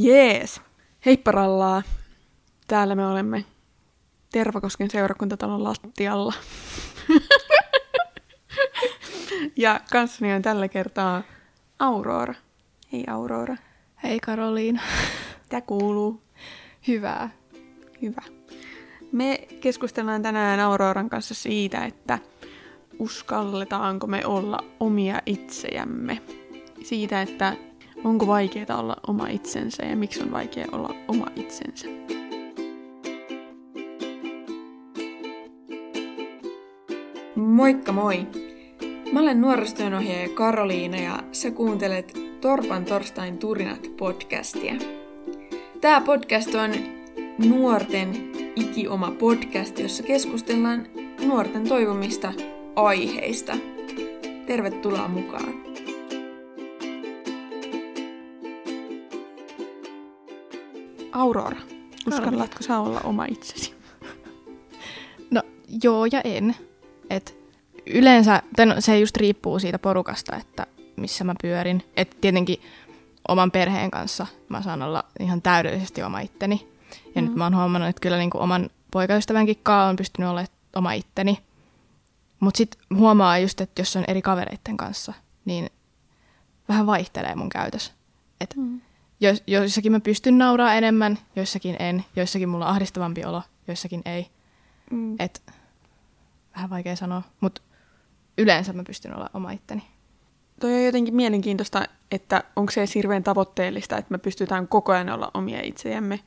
Jees. 0.00 0.60
Heipparallaa. 1.06 1.82
Täällä 2.68 2.94
me 2.94 3.06
olemme 3.06 3.44
Tervakosken 4.32 4.90
seurakuntatalon 4.90 5.64
lattialla. 5.64 6.34
ja 9.56 9.80
kanssani 9.92 10.32
on 10.32 10.42
tällä 10.42 10.68
kertaa 10.68 11.22
Aurora. 11.78 12.34
Hei 12.92 13.04
Aurora. 13.06 13.56
Hei 14.02 14.20
Karoliina. 14.20 14.82
Mitä 15.42 15.60
kuuluu? 15.60 16.22
Hyvää. 16.88 17.30
Hyvä. 18.02 18.22
Me 19.12 19.38
keskustellaan 19.60 20.22
tänään 20.22 20.60
Auroran 20.60 21.10
kanssa 21.10 21.34
siitä, 21.34 21.84
että 21.84 22.18
uskalletaanko 22.98 24.06
me 24.06 24.26
olla 24.26 24.58
omia 24.80 25.22
itsejämme. 25.26 26.22
Siitä, 26.82 27.22
että 27.22 27.67
onko 28.04 28.26
vaikeaa 28.26 28.78
olla 28.78 28.96
oma 29.08 29.28
itsensä 29.28 29.82
ja 29.82 29.96
miksi 29.96 30.22
on 30.22 30.32
vaikea 30.32 30.66
olla 30.72 30.94
oma 31.08 31.26
itsensä. 31.36 31.86
Moikka 37.36 37.92
moi! 37.92 38.26
Mä 39.12 39.20
olen 39.20 39.40
nuorisotyönohjaaja 39.40 40.28
Karoliina 40.28 40.96
ja 40.96 41.18
sä 41.32 41.50
kuuntelet 41.50 42.18
Torpan 42.40 42.84
torstain 42.84 43.38
turinat 43.38 43.90
podcastia. 43.96 44.74
Tämä 45.80 46.00
podcast 46.00 46.54
on 46.54 46.70
nuorten 47.48 48.32
ikioma 48.56 49.10
podcast, 49.10 49.78
jossa 49.78 50.02
keskustellaan 50.02 50.86
nuorten 51.26 51.68
toivomista 51.68 52.32
aiheista. 52.76 53.56
Tervetuloa 54.46 55.08
mukaan! 55.08 55.68
Aurora, 61.12 61.60
uskallatko 62.08 62.62
sä 62.62 62.78
olla 62.78 63.00
oma 63.04 63.24
itsesi? 63.24 63.74
No 65.30 65.42
joo 65.82 66.06
ja 66.06 66.20
en. 66.24 66.56
Et 67.10 67.38
yleensä, 67.86 68.42
tai 68.56 68.66
no, 68.66 68.74
se 68.78 68.98
just 68.98 69.16
riippuu 69.16 69.58
siitä 69.58 69.78
porukasta, 69.78 70.36
että 70.36 70.66
missä 70.96 71.24
mä 71.24 71.34
pyörin. 71.42 71.82
Et 71.96 72.16
tietenkin 72.20 72.62
oman 73.28 73.50
perheen 73.50 73.90
kanssa 73.90 74.26
mä 74.48 74.62
saan 74.62 74.82
olla 74.82 75.04
ihan 75.20 75.42
täydellisesti 75.42 76.02
oma 76.02 76.20
itteni. 76.20 76.68
Ja 77.14 77.22
mm. 77.22 77.28
nyt 77.28 77.36
mä 77.36 77.44
oon 77.44 77.56
huomannut, 77.56 77.88
että 77.88 78.00
kyllä 78.00 78.18
niin 78.18 78.30
kuin 78.30 78.42
oman 78.42 78.70
poikaystävänkin 78.90 79.58
kanssa 79.62 79.88
on 79.88 79.96
pystynyt 79.96 80.30
olemaan 80.30 80.52
oma 80.76 80.92
itteni. 80.92 81.38
Mutta 82.40 82.58
sitten 82.58 82.98
huomaa 82.98 83.38
just, 83.38 83.60
että 83.60 83.80
jos 83.80 83.96
on 83.96 84.04
eri 84.08 84.22
kavereiden 84.22 84.76
kanssa, 84.76 85.12
niin 85.44 85.70
vähän 86.68 86.86
vaihtelee 86.86 87.34
mun 87.34 87.48
käytös. 87.48 87.92
Et 88.40 88.56
mm. 88.56 88.80
Jos, 89.20 89.42
joissakin 89.46 89.92
mä 89.92 90.00
pystyn 90.00 90.38
nauraa 90.38 90.74
enemmän, 90.74 91.18
joissakin 91.36 91.76
en. 91.78 92.04
Joissakin 92.16 92.48
mulla 92.48 92.66
on 92.66 92.70
ahdistavampi 92.70 93.24
olo, 93.24 93.42
joissakin 93.68 94.02
ei. 94.04 94.26
Mm. 94.90 95.16
Et, 95.18 95.42
vähän 96.56 96.70
vaikea 96.70 96.96
sanoa, 96.96 97.22
mutta 97.40 97.62
yleensä 98.38 98.72
mä 98.72 98.84
pystyn 98.84 99.16
olla 99.16 99.30
oma 99.34 99.50
itteni. 99.50 99.82
Toi 100.60 100.74
on 100.74 100.84
jotenkin 100.84 101.14
mielenkiintoista, 101.14 101.84
että 102.10 102.44
onko 102.56 102.72
se 102.72 102.84
hirveän 102.94 103.24
tavoitteellista, 103.24 103.96
että 103.96 104.12
me 104.12 104.18
pystytään 104.18 104.68
koko 104.68 104.92
ajan 104.92 105.08
olla 105.08 105.30
omia 105.34 105.60
itsejämme. 105.62 106.20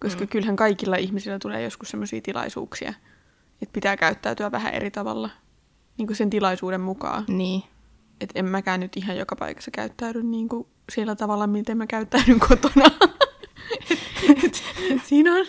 Koska 0.00 0.20
mm. 0.20 0.28
kyllähän 0.28 0.56
kaikilla 0.56 0.96
ihmisillä 0.96 1.38
tulee 1.38 1.62
joskus 1.62 1.90
sellaisia 1.90 2.20
tilaisuuksia, 2.20 2.94
että 3.62 3.72
pitää 3.72 3.96
käyttäytyä 3.96 4.52
vähän 4.52 4.74
eri 4.74 4.90
tavalla 4.90 5.30
niin 5.98 6.06
kuin 6.06 6.16
sen 6.16 6.30
tilaisuuden 6.30 6.80
mukaan. 6.80 7.24
Niin. 7.28 7.62
Et 8.20 8.30
en 8.34 8.44
mäkään 8.44 8.80
nyt 8.80 8.96
ihan 8.96 9.16
joka 9.16 9.36
paikassa 9.36 9.70
käyttäydy 9.70 10.22
niin 10.22 10.48
kuin 10.48 10.66
sillä 10.92 11.16
tavalla, 11.16 11.46
miten 11.46 11.78
mä 11.78 11.86
käyttäydyn 11.86 12.40
kotona. 12.40 12.86
et, 13.90 13.98
et, 14.44 14.62
et 14.90 15.04
siinä 15.04 15.34
on 15.34 15.46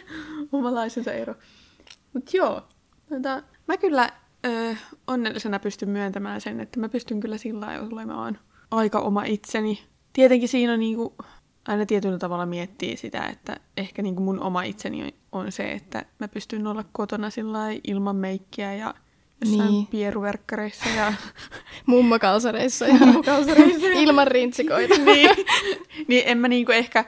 omalaisensa 0.52 1.12
ero. 1.12 1.36
Mutta 2.14 2.38
joo, 2.38 2.62
tota, 3.10 3.44
mä 3.68 3.78
kyllä 3.78 4.10
ö, 4.46 4.76
onnellisena 5.08 5.60
pystyn 5.60 5.90
myöntämään 5.90 6.42
sen, 6.42 6.60
että 6.60 6.80
mä 6.80 6.90
pystyn 6.90 7.20
kyllä 7.20 7.38
sillä 7.38 7.66
lailla 7.66 7.88
olemaan 7.92 8.40
aika 8.72 9.00
oma 9.00 9.24
itseni. 9.24 9.84
Tietenkin 10.14 10.50
siinä 10.50 10.74
on 10.74 10.80
niinku, 10.80 11.16
aina 11.68 11.86
tietyllä 11.86 12.18
tavalla 12.18 12.46
miettii 12.46 12.98
sitä, 12.98 13.26
että 13.26 13.60
ehkä 13.78 14.02
niinku 14.02 14.22
mun 14.22 14.40
oma 14.40 14.64
itseni 14.64 15.04
on, 15.04 15.12
on 15.32 15.52
se, 15.52 15.72
että 15.72 16.06
mä 16.20 16.28
pystyn 16.28 16.68
olla 16.68 16.86
kotona 16.92 17.30
sillä 17.30 17.60
ilman 17.84 18.16
meikkiä 18.16 18.74
ja 18.74 18.94
jossain 19.46 19.72
niin. 19.72 19.88
pieruverkkareissa 19.88 20.90
ja 20.90 21.14
mummakalsareissa 21.86 22.86
ja 22.86 22.94
mummakalsareissa. 22.94 23.88
ilman 24.04 24.28
rintsikoita. 24.28 24.96
niin. 25.06 25.30
niin 26.08 26.24
en 26.26 26.38
mä 26.38 26.48
niinku 26.48 26.72
ehkä, 26.72 27.06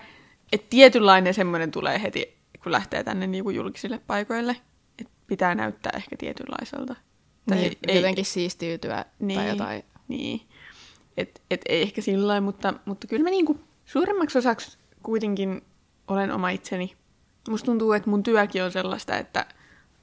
että 0.51 0.68
tietynlainen 0.69 1.34
semmoinen 1.34 1.72
tulee 1.72 2.01
heti, 2.01 2.38
kun 2.63 2.72
lähtee 2.72 3.03
tänne 3.03 3.28
niinku 3.28 3.50
julkisille 3.50 4.00
paikoille, 4.07 4.56
että 5.00 5.13
pitää 5.28 5.56
näyttää 5.56 5.91
ehkä 5.95 6.16
tietynlaiselta. 6.18 6.95
Tai 7.50 7.57
niin, 7.57 7.78
ei, 7.88 7.95
jotenkin 7.95 8.25
siistiytyä 8.25 9.06
niin, 9.19 9.39
tai 9.39 9.50
jotain. 9.50 9.84
Niin, 10.07 10.41
et, 11.18 11.41
et 11.51 11.62
ei 11.69 11.81
ehkä 11.81 12.01
sillä 12.01 12.41
mutta, 12.41 12.73
mutta 12.85 13.07
kyllä 13.07 13.23
mä 13.23 13.29
niinku 13.29 13.59
suuremmaksi 13.85 14.38
osaksi 14.38 14.78
kuitenkin 15.03 15.62
olen 16.07 16.31
oma 16.31 16.50
itseni. 16.50 16.95
Musta 17.50 17.66
tuntuu, 17.66 17.94
että 17.94 18.09
mun 18.09 18.23
työkin 18.23 18.63
on 18.63 18.72
sellaista, 18.72 19.18
että 19.18 19.45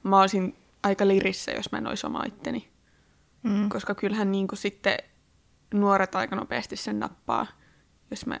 mä 0.03 0.21
olisin 0.21 0.55
aika 0.87 1.07
lirissä, 1.07 1.51
jos 1.51 1.71
mä 1.71 1.77
en 1.77 1.87
olisi 1.87 2.07
oma 2.07 2.23
itteni. 2.27 2.67
Mm. 3.43 3.69
Koska 3.69 3.95
kyllähän 3.95 4.31
niin 4.31 4.47
kuin 4.47 4.59
sitten 4.59 4.97
nuoret 5.73 6.15
aika 6.15 6.35
nopeasti 6.35 6.75
sen 6.75 6.99
nappaa, 6.99 7.47
jos 8.11 8.25
mä 8.25 8.39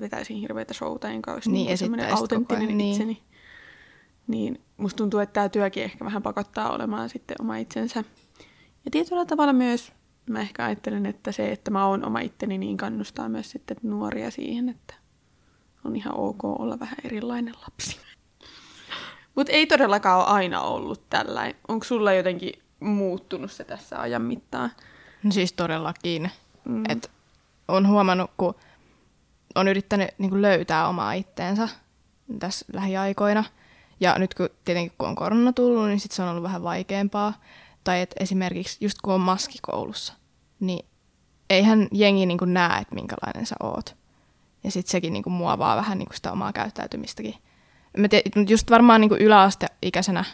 vetäisin 0.00 0.36
hirveitä 0.36 0.74
showta, 0.74 1.08
enkä 1.08 1.32
olisi 1.32 1.50
niin, 1.50 1.66
niin 1.66 1.78
semmoinen 1.78 2.14
autenttinen 2.14 2.78
niin. 2.78 2.92
itseni. 2.92 3.22
Niin 4.26 4.60
musta 4.76 4.96
tuntuu, 4.96 5.20
että 5.20 5.32
tämä 5.32 5.48
työkin 5.48 5.82
ehkä 5.82 6.04
vähän 6.04 6.22
pakottaa 6.22 6.70
olemaan 6.70 7.08
sitten 7.08 7.36
oma 7.40 7.56
itsensä. 7.56 8.04
Ja 8.84 8.90
tietyllä 8.90 9.26
tavalla 9.26 9.52
myös 9.52 9.92
mä 10.30 10.40
ehkä 10.40 10.64
ajattelen, 10.64 11.06
että 11.06 11.32
se, 11.32 11.52
että 11.52 11.70
mä 11.70 11.86
oon 11.86 12.04
oma 12.04 12.20
itteni, 12.20 12.58
niin 12.58 12.76
kannustaa 12.76 13.28
myös 13.28 13.50
sitten 13.50 13.76
nuoria 13.82 14.30
siihen, 14.30 14.68
että 14.68 14.94
on 15.84 15.96
ihan 15.96 16.14
ok 16.16 16.44
olla 16.44 16.78
vähän 16.80 16.96
erilainen 17.04 17.54
lapsi. 17.62 18.00
Mutta 19.36 19.52
ei 19.52 19.66
todellakaan 19.66 20.18
ole 20.18 20.26
aina 20.26 20.60
ollut 20.60 21.02
tällä. 21.10 21.52
Onko 21.68 21.84
sulla 21.84 22.12
jotenkin 22.12 22.62
muuttunut 22.80 23.52
se 23.52 23.64
tässä 23.64 24.00
ajan 24.00 24.22
mittaan? 24.22 24.70
No 25.22 25.32
siis 25.32 25.52
todellakin. 25.52 26.30
Mm. 26.64 26.84
Et 26.88 27.10
on 27.68 27.88
huomannut, 27.88 28.30
kun 28.36 28.54
on 29.54 29.68
yrittänyt 29.68 30.08
niin 30.18 30.42
löytää 30.42 30.88
omaa 30.88 31.12
itteensä 31.12 31.68
tässä 32.38 32.66
lähiaikoina. 32.72 33.44
Ja 34.00 34.18
nyt 34.18 34.34
kun 34.34 34.48
tietenkin 34.64 34.92
kun 34.98 35.08
on 35.08 35.14
korona 35.14 35.52
tullut, 35.52 35.86
niin 35.86 36.00
sit 36.00 36.12
se 36.12 36.22
on 36.22 36.28
ollut 36.28 36.42
vähän 36.42 36.62
vaikeampaa. 36.62 37.34
Tai 37.84 38.00
että 38.00 38.16
esimerkiksi 38.20 38.78
just 38.80 38.98
kun 39.02 39.14
on 39.14 39.20
maskikoulussa, 39.20 40.12
niin 40.60 40.86
eihän 41.50 41.88
jengi 41.92 42.26
niin 42.26 42.38
näe, 42.44 42.80
että 42.80 42.94
minkälainen 42.94 43.46
sä 43.46 43.56
oot. 43.62 43.96
Ja 44.64 44.70
sitten 44.70 44.90
sekin 44.90 45.12
niin 45.12 45.32
muovaa 45.32 45.76
vähän 45.76 45.98
niin 45.98 46.08
sitä 46.14 46.32
omaa 46.32 46.52
käyttäytymistäkin 46.52 47.34
mä 47.96 48.08
tiedän, 48.08 48.48
just 48.48 48.70
varmaan 48.70 49.00
niin 49.00 49.10
yläasteikäisenä 49.20 50.24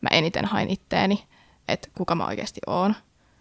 mä 0.00 0.08
eniten 0.12 0.44
hain 0.44 0.70
itteeni, 0.70 1.24
että 1.68 1.88
kuka 1.94 2.14
mä 2.14 2.26
oikeasti 2.26 2.60
oon. 2.66 2.94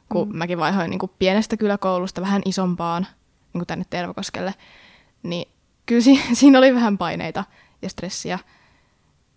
Kun 0.09 0.27
mm. 0.27 0.37
mäkin 0.37 0.57
vaihoin 0.57 0.89
niin 0.89 0.99
pienestä 1.19 1.57
kyläkoulusta 1.57 2.21
vähän 2.21 2.41
isompaan, 2.45 3.07
niin 3.53 3.65
tänne 3.65 3.85
Tervakoskelle, 3.89 4.53
niin 5.23 5.47
kyllä 5.85 6.01
si- 6.01 6.23
siinä 6.39 6.57
oli 6.57 6.75
vähän 6.75 6.97
paineita 6.97 7.43
ja 7.81 7.89
stressiä. 7.89 8.39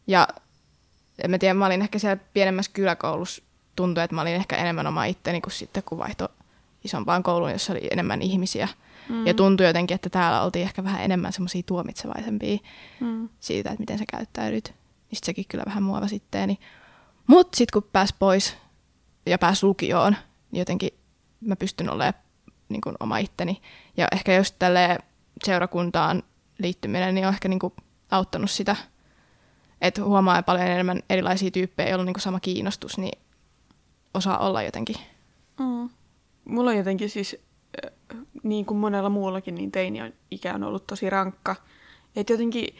Ja 0.07 0.29
en 1.25 1.31
mä 1.31 1.39
tiedä, 1.39 1.55
mä 1.55 1.67
olin 1.67 1.83
ehkä 1.83 1.99
siellä 1.99 2.25
pienemmässä 2.33 2.73
kyläkoulussa, 2.75 3.43
tuntui, 3.77 4.05
että 4.05 4.15
mä 4.15 4.21
olin 4.21 4.35
ehkä 4.35 4.57
enemmän 4.57 4.87
oma 4.87 5.05
itteni 5.05 5.41
kuin 5.41 5.53
sitten, 5.53 5.83
kun 5.83 5.99
vaihto 5.99 6.29
isompaan 6.85 7.23
kouluun, 7.23 7.51
jossa 7.51 7.73
oli 7.73 7.89
enemmän 7.91 8.23
ihmisiä. 8.23 8.69
Mm. 9.09 9.27
Ja 9.27 9.35
tuntui 9.35 9.67
jotenkin, 9.67 9.95
että 9.95 10.11
täällä 10.11 10.43
oltiin 10.43 10.63
ehkä 10.63 10.85
vähän 10.85 11.05
enemmän 11.05 11.33
semmoisia 11.33 11.63
tuomitsevaisempia 11.67 12.59
mm. 13.01 13.29
siitä, 13.41 13.71
että 13.71 13.81
miten 13.81 13.99
sä 13.99 14.05
käyttäydyt. 14.11 14.75
Niin 15.11 15.17
sit 15.17 15.25
sekin 15.25 15.45
kyllä 15.49 15.65
vähän 15.67 15.83
muova 15.83 16.09
sitteeni. 16.09 16.59
Mutta 17.27 17.57
sitten 17.57 17.83
kun 17.83 17.91
pääs 17.93 18.15
pois 18.19 18.57
ja 19.27 19.39
pääs 19.39 19.63
lukioon, 19.63 20.17
niin 20.51 20.59
jotenkin 20.59 20.91
mä 21.41 21.57
pystyn 21.57 21.91
olemaan 21.91 22.15
niin 22.69 22.81
kuin 22.81 22.97
oma 23.01 23.19
itteni. 23.19 23.63
Ja 23.97 24.09
ehkä 24.13 24.37
just 24.37 24.55
tälle 24.59 24.99
seurakuntaan 25.45 26.23
liittyminen 26.59 27.15
niin 27.15 27.27
on 27.27 27.33
ehkä 27.33 27.49
niin 27.49 27.59
kuin 27.59 27.73
auttanut 28.11 28.51
sitä, 28.51 28.77
että 29.81 30.05
huomaa 30.05 30.43
paljon 30.43 30.67
enemmän 30.67 31.03
erilaisia 31.11 31.51
tyyppejä, 31.51 31.89
joilla 31.89 32.03
on 32.03 32.07
niin 32.07 32.15
kuin 32.15 32.23
sama 32.23 32.41
kiinnostus, 32.41 32.99
niin 32.99 33.19
osaa 34.15 34.39
olla 34.39 34.63
jotenkin. 34.63 34.97
Mm. 35.59 35.91
Mulla 36.49 36.71
on 36.71 36.77
jotenkin 36.77 37.11
siis 37.11 37.37
niin 38.43 38.67
kuin 38.67 38.79
monella 38.79 39.09
muullakin, 39.09 39.55
niin 39.55 39.73
teini 39.73 40.03
on 40.03 40.13
ikä 40.31 40.55
on 40.55 40.65
ollut 40.65 40.87
tosi 40.87 41.11
rankka. 41.11 41.57
Että 42.17 42.33
jotenkin 42.33 42.77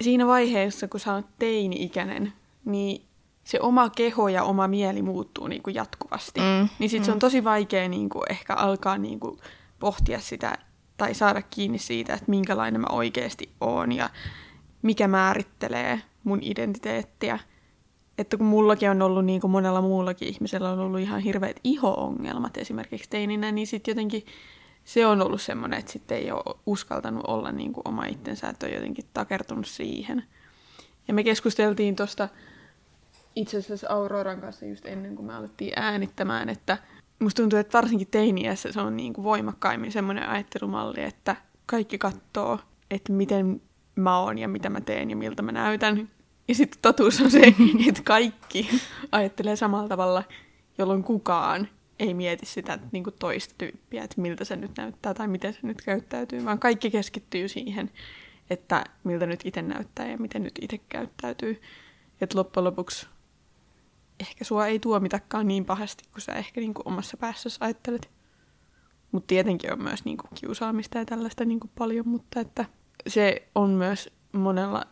siinä 0.00 0.26
vaiheessa, 0.26 0.88
kun 0.88 1.00
sä 1.00 1.14
oot 1.14 1.26
teini-ikäinen, 1.38 2.32
niin 2.64 3.02
se 3.44 3.60
oma 3.60 3.90
keho 3.90 4.28
ja 4.28 4.42
oma 4.42 4.68
mieli 4.68 5.02
muuttuu 5.02 5.46
niin 5.46 5.62
kuin 5.62 5.74
jatkuvasti. 5.74 6.40
Mm, 6.40 6.68
niin 6.78 6.90
sitten 6.90 7.02
mm. 7.02 7.04
se 7.04 7.12
on 7.12 7.18
tosi 7.18 7.44
vaikea 7.44 7.88
niin 7.88 8.08
kuin 8.08 8.22
ehkä 8.30 8.54
alkaa 8.54 8.98
niin 8.98 9.20
kuin 9.20 9.38
pohtia 9.78 10.20
sitä 10.20 10.58
tai 10.96 11.14
saada 11.14 11.42
kiinni 11.42 11.78
siitä, 11.78 12.14
että 12.14 12.30
minkälainen 12.30 12.80
mä 12.80 12.86
oikeasti 12.90 13.50
oon 13.60 13.92
ja 13.92 14.10
mikä 14.82 15.08
määrittelee 15.08 16.02
mun 16.24 16.38
identiteettiä. 16.42 17.38
Että 18.20 18.36
kun 18.36 18.46
mullakin 18.46 18.90
on 18.90 19.02
ollut, 19.02 19.24
niin 19.24 19.40
kuin 19.40 19.50
monella 19.50 19.80
muullakin 19.80 20.28
ihmisellä 20.28 20.70
on 20.70 20.78
ollut 20.78 21.00
ihan 21.00 21.20
hirveät 21.20 21.56
iho-ongelmat 21.64 22.56
esimerkiksi 22.56 23.10
teininä, 23.10 23.52
niin 23.52 23.66
sitten 23.66 23.92
jotenkin 23.92 24.26
se 24.84 25.06
on 25.06 25.22
ollut 25.22 25.42
semmoinen, 25.42 25.78
että 25.78 25.92
sitten 25.92 26.18
ei 26.18 26.30
ole 26.30 26.56
uskaltanut 26.66 27.24
olla 27.26 27.52
niin 27.52 27.72
kuin 27.72 27.88
oma 27.88 28.04
itsensä, 28.04 28.48
että 28.48 28.66
on 28.66 28.72
jotenkin 28.72 29.04
takertunut 29.14 29.66
siihen. 29.66 30.24
Ja 31.08 31.14
me 31.14 31.24
keskusteltiin 31.24 31.96
tuosta 31.96 32.28
itse 33.36 33.56
asiassa 33.56 33.86
Auroran 33.90 34.40
kanssa 34.40 34.66
just 34.66 34.86
ennen 34.86 35.16
kuin 35.16 35.26
me 35.26 35.34
alettiin 35.34 35.72
äänittämään, 35.76 36.48
että 36.48 36.78
musta 37.18 37.42
tuntuu, 37.42 37.58
että 37.58 37.78
varsinkin 37.78 38.08
teiniässä 38.10 38.72
se 38.72 38.80
on 38.80 38.96
niin 38.96 39.12
kuin 39.12 39.24
voimakkaimmin 39.24 39.92
semmoinen 39.92 40.28
ajattelumalli, 40.28 41.02
että 41.02 41.36
kaikki 41.66 41.98
katsoo, 41.98 42.58
että 42.90 43.12
miten 43.12 43.62
mä 43.96 44.18
oon 44.18 44.38
ja 44.38 44.48
mitä 44.48 44.70
mä 44.70 44.80
teen 44.80 45.10
ja 45.10 45.16
miltä 45.16 45.42
mä 45.42 45.52
näytän. 45.52 46.08
Ja 46.50 46.54
sitten 46.54 46.82
totuus 46.82 47.20
on 47.20 47.30
se, 47.30 47.40
että 47.88 48.02
kaikki 48.04 48.70
ajattelee 49.12 49.56
samalla 49.56 49.88
tavalla, 49.88 50.22
jolloin 50.78 51.04
kukaan 51.04 51.68
ei 51.98 52.14
mieti 52.14 52.46
sitä 52.46 52.78
niin 52.92 53.04
kuin 53.04 53.16
toista 53.18 53.54
tyyppiä, 53.58 54.04
että 54.04 54.20
miltä 54.20 54.44
se 54.44 54.56
nyt 54.56 54.70
näyttää 54.76 55.14
tai 55.14 55.28
miten 55.28 55.52
se 55.52 55.58
nyt 55.62 55.82
käyttäytyy, 55.82 56.44
vaan 56.44 56.58
kaikki 56.58 56.90
keskittyy 56.90 57.48
siihen, 57.48 57.90
että 58.50 58.84
miltä 59.04 59.26
nyt 59.26 59.40
itse 59.44 59.62
näyttää 59.62 60.08
ja 60.08 60.18
miten 60.18 60.42
nyt 60.42 60.58
itse 60.60 60.78
käyttäytyy. 60.88 61.60
Että 62.20 62.38
loppujen 62.38 62.64
lopuksi 62.64 63.06
ehkä 64.20 64.44
sua 64.44 64.66
ei 64.66 64.78
tuomitakaan 64.78 65.48
niin 65.48 65.64
pahasti 65.64 66.04
kuin 66.12 66.22
sä 66.22 66.32
ehkä 66.32 66.60
niin 66.60 66.74
kuin 66.74 66.88
omassa 66.88 67.16
päässäsi 67.16 67.58
ajattelet. 67.60 68.10
Mutta 69.12 69.26
tietenkin 69.26 69.72
on 69.72 69.82
myös 69.82 70.04
niin 70.04 70.16
kuin 70.16 70.30
kiusaamista 70.34 70.98
ja 70.98 71.04
tällaista 71.04 71.44
niin 71.44 71.60
kuin 71.60 71.70
paljon, 71.78 72.08
mutta 72.08 72.40
että 72.40 72.64
se 73.06 73.48
on 73.54 73.70
myös 73.70 74.12
monella 74.32 74.86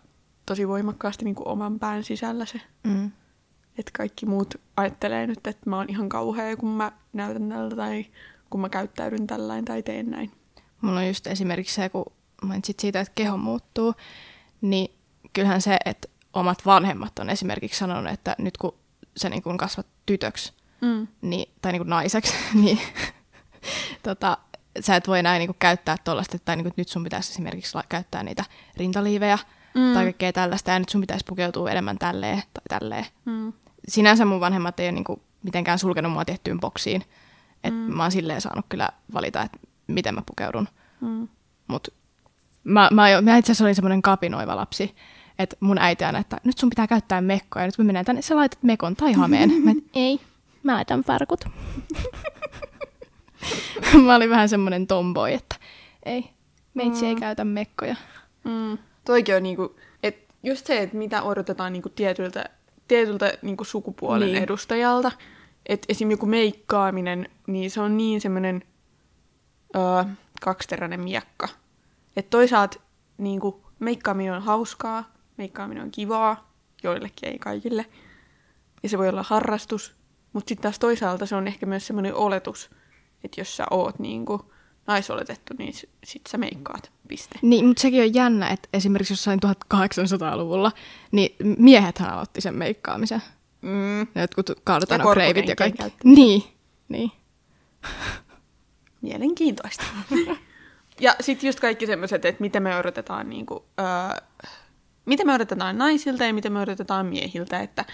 tosi 0.48 0.68
voimakkaasti 0.68 1.24
niin 1.24 1.34
kuin 1.34 1.48
oman 1.48 1.78
pään 1.78 2.04
sisällä 2.04 2.46
se. 2.46 2.60
Mm. 2.84 3.10
Että 3.78 3.90
kaikki 3.96 4.26
muut 4.26 4.54
ajattelee 4.76 5.26
nyt, 5.26 5.46
että 5.46 5.70
mä 5.70 5.76
oon 5.76 5.88
ihan 5.88 6.08
kauhea, 6.08 6.56
kun 6.56 6.68
mä 6.68 6.92
näytän 7.12 7.48
tältä 7.48 7.76
tai 7.76 8.06
kun 8.50 8.60
mä 8.60 8.68
käyttäydyn 8.68 9.26
tällain 9.26 9.64
tai 9.64 9.82
teen 9.82 10.10
näin. 10.10 10.32
Mulla 10.80 11.00
on 11.00 11.06
just 11.06 11.26
esimerkiksi 11.26 11.74
se, 11.74 11.88
kun 11.88 12.04
mainitsit 12.42 12.80
siitä, 12.80 13.00
että 13.00 13.12
keho 13.14 13.36
muuttuu, 13.36 13.94
niin 14.60 14.88
kyllähän 15.32 15.62
se, 15.62 15.76
että 15.84 16.08
omat 16.32 16.66
vanhemmat 16.66 17.18
on 17.18 17.30
esimerkiksi 17.30 17.78
sanonut, 17.78 18.12
että 18.12 18.36
nyt 18.38 18.56
kun 18.56 18.74
sä 19.16 19.28
niin 19.28 19.42
kun 19.42 19.56
kasvat 19.56 19.86
tytöksi 20.06 20.52
Mm. 20.80 21.08
niin, 21.20 21.54
tai 21.62 21.72
niin 21.72 21.80
kuin 21.80 21.90
naiseksi, 21.90 22.34
niin 22.62 22.78
tota, 24.02 24.38
sä 24.80 24.96
et 24.96 25.08
voi 25.08 25.18
enää 25.18 25.38
niin 25.38 25.48
kuin 25.48 25.56
käyttää 25.58 25.96
tuollaista, 26.04 26.38
tai 26.38 26.56
niin 26.56 26.64
kuin 26.64 26.74
nyt 26.76 26.88
sun 26.88 27.04
pitäisi 27.04 27.32
esimerkiksi 27.32 27.74
la- 27.74 27.84
käyttää 27.88 28.22
niitä 28.22 28.44
rintaliivejä 28.76 29.38
Mm. 29.78 29.94
tai 29.94 30.04
kaikkea 30.04 30.32
tällaista, 30.32 30.70
ja 30.70 30.78
nyt 30.78 30.88
sun 30.88 31.00
pitäisi 31.00 31.24
pukeutua 31.28 31.70
enemmän 31.70 31.98
tälleen 31.98 32.42
tai 32.54 32.78
tälleen. 32.80 33.04
Mm. 33.24 33.52
Sinänsä 33.88 34.24
mun 34.24 34.40
vanhemmat 34.40 34.80
ei 34.80 34.86
ole 34.86 34.92
niin 34.92 35.04
kuin 35.04 35.20
mitenkään 35.42 35.78
sulkenut 35.78 36.12
mua 36.12 36.24
tiettyyn 36.24 36.60
boksiin, 36.60 37.04
että 37.64 37.80
mm. 37.80 37.96
mä 37.96 38.02
oon 38.02 38.12
silleen 38.12 38.40
saanut 38.40 38.66
kyllä 38.68 38.88
valita, 39.14 39.42
että 39.42 39.58
miten 39.86 40.14
mä 40.14 40.22
pukeudun. 40.26 40.68
Mm. 41.00 41.28
Mut 41.68 41.88
mä, 42.64 42.88
mä, 42.92 43.22
mä 43.22 43.36
itse 43.36 43.52
asiassa 43.52 43.64
olin 43.64 43.74
semmoinen 43.74 44.02
kapinoiva 44.02 44.56
lapsi, 44.56 44.94
että 45.38 45.56
mun 45.60 45.78
äiti 45.78 46.04
aina, 46.04 46.18
että 46.18 46.36
nyt 46.44 46.58
sun 46.58 46.70
pitää 46.70 46.86
käyttää 46.86 47.20
mekkoa, 47.20 47.62
ja 47.62 47.66
nyt 47.66 47.76
kun 47.76 47.86
mennään 47.86 48.04
tänne, 48.04 48.22
sä 48.22 48.36
laitat 48.36 48.62
mekon 48.62 48.96
tai 48.96 49.12
hameen. 49.12 49.52
mä, 49.64 49.70
et, 49.70 49.76
ei, 49.94 50.20
mä 50.62 50.74
laitan 50.74 51.00
farkut. 51.00 51.44
mä 54.06 54.14
olin 54.14 54.30
vähän 54.30 54.48
semmoinen 54.48 54.86
tomboy, 54.86 55.32
että 55.32 55.56
ei, 56.02 56.30
meitsi 56.74 57.06
ei 57.06 57.14
käytä 57.14 57.44
mekkoja. 57.44 57.96
Mm. 58.44 58.78
Toikin 59.08 59.36
on 59.36 59.42
niinku, 59.42 59.76
että 60.02 60.34
just 60.42 60.66
se, 60.66 60.82
että 60.82 60.96
mitä 60.96 61.22
odotetaan 61.22 61.72
niinku 61.72 61.88
tietyltä, 61.88 62.44
tietyltä 62.88 63.38
niinku 63.42 63.64
sukupuolen 63.64 64.32
Niin. 64.32 64.42
edustajalta. 64.42 65.12
Että 65.66 65.86
esim. 65.88 66.10
joku 66.10 66.26
meikkaaminen, 66.26 67.28
niin 67.46 67.70
se 67.70 67.80
on 67.80 67.96
niin 67.96 68.20
semmoinen 68.20 68.62
öö, 69.76 70.04
kaksiteräinen 70.40 71.00
miekka. 71.00 71.48
Että 72.16 72.30
toisaalta 72.30 72.80
niinku, 73.18 73.66
meikkaaminen 73.78 74.32
on 74.34 74.42
hauskaa, 74.42 75.12
meikkaaminen 75.36 75.84
on 75.84 75.90
kivaa, 75.90 76.52
joillekin 76.82 77.28
ei 77.28 77.38
kaikille. 77.38 77.86
Ja 78.82 78.88
se 78.88 78.98
voi 78.98 79.08
olla 79.08 79.24
harrastus, 79.28 79.94
mutta 80.32 80.48
sitten 80.48 80.62
taas 80.62 80.78
toisaalta 80.78 81.26
se 81.26 81.36
on 81.36 81.48
ehkä 81.48 81.66
myös 81.66 81.86
semmoinen 81.86 82.14
oletus, 82.14 82.70
että 83.24 83.40
jos 83.40 83.56
sä 83.56 83.66
oot 83.70 83.98
niinku 83.98 84.52
naisoletettu, 84.88 85.54
niin 85.58 85.72
sit 86.04 86.22
sä 86.28 86.38
meikkaat, 86.38 86.92
piste. 87.08 87.38
Niin, 87.42 87.66
mutta 87.66 87.80
sekin 87.80 88.02
on 88.02 88.14
jännä, 88.14 88.48
että 88.48 88.68
esimerkiksi 88.72 89.12
jossain 89.12 89.40
1800-luvulla, 89.74 90.72
niin 91.12 91.36
miehethän 91.58 92.10
aloitti 92.10 92.40
sen 92.40 92.54
meikkaamisen. 92.54 93.22
Mm. 93.62 94.06
Jotkut 94.14 94.50
kartano 94.64 95.08
Ja 95.08 95.12
kreivit 95.12 95.48
ja 95.48 95.56
korkokenkien 95.56 95.90
kaikki. 95.90 96.08
Niin, 96.08 96.42
niin. 96.88 97.12
Mielenkiintoista. 99.02 99.84
ja 101.00 101.16
sitten 101.20 101.48
just 101.48 101.60
kaikki 101.60 101.86
semmoiset, 101.86 102.24
että 102.24 102.40
mitä 102.40 102.60
me 102.60 102.76
odotetaan, 102.76 103.30
niinku, 103.30 103.64
öö, 103.80 104.26
mitä 105.06 105.24
me 105.24 105.34
odotetaan 105.34 105.78
naisilta 105.78 106.24
ja 106.24 106.34
mitä 106.34 106.50
me 106.50 106.60
odotetaan 106.60 107.06
miehiltä. 107.06 107.60
Että, 107.60 107.84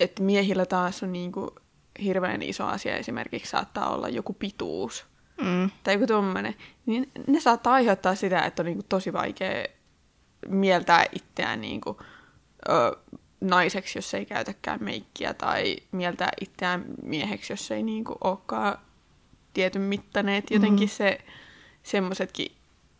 että 0.00 0.22
miehillä 0.22 0.66
taas 0.66 1.02
on 1.02 1.12
niinku 1.12 1.54
hirveän 2.02 2.42
iso 2.42 2.66
asia 2.66 2.96
esimerkiksi 2.96 3.50
saattaa 3.50 3.94
olla 3.94 4.08
joku 4.08 4.32
pituus 4.32 5.07
Mm. 5.42 5.70
tai 5.84 5.94
joku 5.94 6.06
tommonen. 6.06 6.54
Niin 6.86 7.10
ne 7.26 7.40
saattaa 7.40 7.72
aiheuttaa 7.72 8.14
sitä, 8.14 8.40
että 8.40 8.62
on 8.62 8.66
niinku 8.66 8.84
tosi 8.88 9.12
vaikea 9.12 9.64
mieltää 10.48 11.06
itseään 11.12 11.60
niinku, 11.60 11.96
ö, 12.68 12.96
naiseksi, 13.40 13.98
jos 13.98 14.14
ei 14.14 14.26
käytäkään 14.26 14.84
meikkiä, 14.84 15.34
tai 15.34 15.76
mieltää 15.92 16.30
itseään 16.40 16.84
mieheksi, 17.02 17.52
jos 17.52 17.70
ei 17.70 17.82
niinku 17.82 18.16
olekaan 18.24 18.78
tietyn 19.54 19.82
mittaneet. 19.82 20.50
Jotenkin 20.50 20.88
se 20.88 21.18
semmoisetkin 21.82 22.52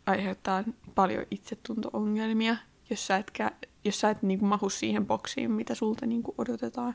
aiheuttaa 0.06 0.64
paljon 0.94 1.24
itsetunto-ongelmia, 1.30 2.56
jos 2.90 3.06
sä 3.06 3.16
et, 3.16 3.32
kä- 3.38 3.68
jos 3.84 4.00
sä 4.00 4.10
et 4.10 4.22
niinku 4.22 4.46
mahu 4.46 4.70
siihen 4.70 5.06
boksiin, 5.06 5.50
mitä 5.50 5.74
sulta 5.74 6.06
niinku 6.06 6.34
odotetaan. 6.38 6.94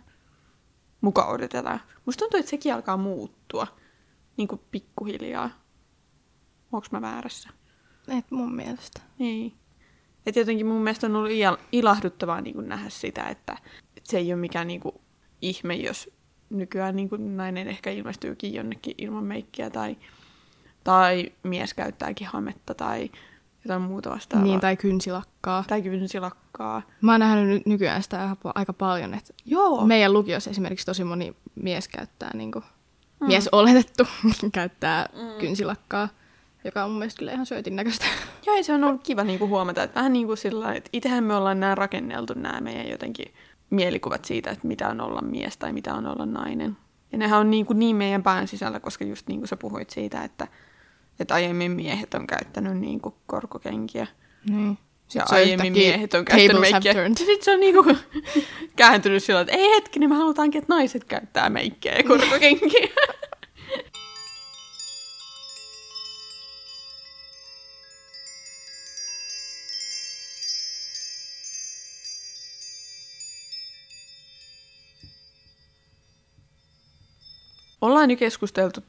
Muka 1.01 1.25
odotetaan. 1.25 1.81
Musta 2.05 2.19
tuntuu, 2.19 2.39
että 2.39 2.49
sekin 2.49 2.73
alkaa 2.73 2.97
muuttua 2.97 3.67
niinku 4.37 4.61
pikkuhiljaa. 4.71 5.49
Onko 6.71 6.87
mä 6.91 7.01
väärässä? 7.01 7.49
Et 8.07 8.31
mun 8.31 8.55
mielestä. 8.55 9.01
Niin. 9.19 9.53
Et 10.25 10.35
jotenkin 10.35 10.65
mun 10.65 10.81
mielestä 10.81 11.07
on 11.07 11.15
ollut 11.15 11.31
il- 11.31 11.59
ilahduttavaa 11.71 12.41
niin 12.41 12.53
kuin 12.55 12.69
nähdä 12.69 12.89
sitä, 12.89 13.23
että, 13.23 13.57
se 14.03 14.17
ei 14.17 14.33
ole 14.33 14.41
mikään 14.41 14.67
niin 14.67 14.79
kuin 14.79 14.95
ihme, 15.41 15.75
jos 15.75 16.09
nykyään 16.49 16.95
niin 16.95 17.09
kuin 17.09 17.37
nainen 17.37 17.67
ehkä 17.67 17.89
ilmestyykin 17.91 18.53
jonnekin 18.53 18.95
ilman 18.97 19.23
meikkiä 19.23 19.69
tai, 19.69 19.97
tai 20.83 21.31
mies 21.43 21.73
käyttääkin 21.73 22.27
hametta 22.27 22.73
tai 22.73 23.11
jotain 23.65 23.81
muuta 23.81 24.09
vastaavaa. 24.09 24.47
Niin, 24.47 24.59
tai 24.59 24.77
kynsilakkaa. 24.77 25.63
tai 25.67 25.81
kynsilakkaa. 25.81 26.81
Mä 27.01 27.11
oon 27.11 27.19
nähnyt 27.19 27.47
ny- 27.47 27.61
nykyään 27.71 28.03
sitä 28.03 28.29
aika- 28.29 28.51
aika 28.55 28.73
paljon, 28.73 29.13
että 29.13 29.33
Joo. 29.45 29.85
meidän 29.85 30.13
lukiossa 30.13 30.49
esimerkiksi 30.49 30.85
tosi 30.85 31.03
moni 31.03 31.35
mies 31.55 31.87
käyttää, 31.87 32.31
niin 32.33 32.51
kuin, 32.51 32.63
mm. 33.23 33.27
mies 33.27 33.49
oletettu 33.51 34.07
käyttää 34.51 35.09
mm. 35.13 35.39
kynsilakkaa, 35.39 36.09
joka 36.63 36.83
on 36.83 36.91
mun 36.91 36.99
mielestä 36.99 37.19
kyllä 37.19 37.31
ihan 37.31 37.45
syötin 37.45 37.75
näköistä. 37.75 38.05
Joo, 38.45 38.63
se 38.63 38.73
on 38.73 38.83
ollut 38.83 39.03
kiva 39.03 39.23
niinku 39.23 39.47
huomata, 39.47 39.83
että 39.83 39.95
vähän 39.95 40.13
niin 40.13 40.27
kuin 40.27 40.37
sillä 40.37 40.73
että 40.73 40.89
itsehän 40.93 41.23
me 41.23 41.35
ollaan 41.35 41.59
nämä 41.59 41.75
rakenneltu 41.75 42.33
nämä 42.33 42.61
meidän 42.61 42.89
jotenkin 42.89 43.33
mielikuvat 43.69 44.25
siitä, 44.25 44.51
että 44.51 44.67
mitä 44.67 44.89
on 44.89 45.01
olla 45.01 45.21
mies 45.21 45.57
tai 45.57 45.73
mitä 45.73 45.93
on 45.93 46.07
olla 46.07 46.25
nainen. 46.25 46.77
Ja 47.11 47.17
nehän 47.17 47.39
on 47.39 47.51
niin, 47.51 47.65
kuin 47.65 47.79
niin 47.79 47.95
meidän 47.95 48.23
pään 48.23 48.47
sisällä, 48.47 48.79
koska 48.79 49.05
just 49.05 49.27
niin 49.27 49.39
kuin 49.39 49.47
sä 49.47 49.57
puhuit 49.57 49.89
siitä, 49.89 50.23
että, 50.23 50.47
että 51.19 51.33
aiemmin 51.33 51.71
miehet 51.71 52.13
on 52.13 52.27
käyttänyt 52.27 52.77
niin 52.77 53.01
kuin 53.01 53.15
korkokenkiä. 53.27 54.07
Niin. 54.49 54.77
Ja 55.15 55.23
se 55.29 55.35
aiemmin 55.35 55.73
miehet 55.73 56.13
on 56.13 56.25
käyttänyt 56.25 56.61
meikkiä. 56.61 56.93
sitten 57.15 57.43
se 57.43 57.51
on 57.51 57.59
niinku 57.59 57.85
kääntynyt 58.75 59.23
sillä, 59.23 59.41
että 59.41 59.53
ei 59.53 59.75
hetkinen, 59.75 60.09
me 60.09 60.15
halutaankin, 60.15 60.61
että 60.61 60.73
naiset 60.73 61.03
käyttää 61.03 61.49
meikkiä 61.49 61.95
ja 61.95 62.03
korkokenkiä. 62.03 62.87
Ollaan 77.81 78.07
nyt 78.07 78.19
keskusteltu 78.19 78.81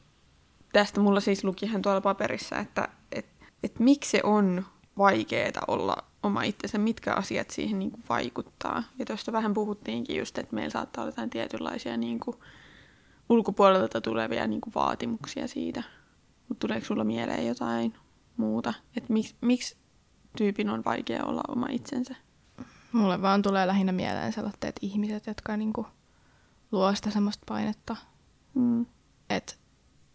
tästä, 0.73 1.01
mulla 1.01 1.21
siis 1.21 1.45
lukihan 1.45 1.83
tuolla 1.83 2.01
paperissa, 2.01 2.59
että 2.59 2.89
et, 3.13 3.27
et 3.63 3.79
miksi 3.79 4.11
se 4.11 4.21
on 4.23 4.67
vaikeaa 4.99 5.63
olla 5.69 5.97
oma 6.23 6.43
itsensä, 6.43 6.79
mitkä 6.79 7.15
asiat 7.15 7.51
siihen 7.51 7.79
niin 7.79 7.91
kuin 7.91 8.05
vaikuttaa. 8.09 8.83
Ja 8.99 9.05
tuosta 9.05 9.33
vähän 9.33 9.55
puhuttiinkin 9.55 10.17
just, 10.17 10.39
että 10.39 10.55
meillä 10.55 10.71
saattaa 10.71 11.03
olla 11.03 11.13
jotain 11.13 11.31
tietynlaisia 11.31 11.97
niin 11.97 12.21
kuin 12.21 12.37
ulkopuolelta 13.29 14.01
tulevia 14.01 14.47
niin 14.47 14.61
kuin 14.61 14.75
vaatimuksia 14.75 15.49
siitä. 15.49 15.83
Mutta 16.49 16.67
tuleeko 16.67 16.87
sulla 16.87 17.05
mieleen 17.05 17.47
jotain? 17.47 17.95
muuta. 18.37 18.75
Että 18.97 19.13
miksi, 19.13 19.35
miksi 19.41 19.77
tyypin 20.37 20.71
on 20.71 20.85
vaikea 20.85 21.25
olla 21.25 21.43
oma 21.49 21.67
itsensä? 21.71 22.15
Mulle 22.93 23.23
vaan 23.23 23.43
tulee 23.43 23.67
lähinnä 23.67 23.93
mieleen 23.93 24.33
sellaiset 24.33 24.79
ihmiset, 24.81 25.27
jotka 25.27 25.57
niinku 25.57 25.87
luo 26.73 26.95
sitä 26.95 27.11
semmoista 27.11 27.45
painetta. 27.49 27.97
Mm. 28.55 28.87
Et, 29.31 29.59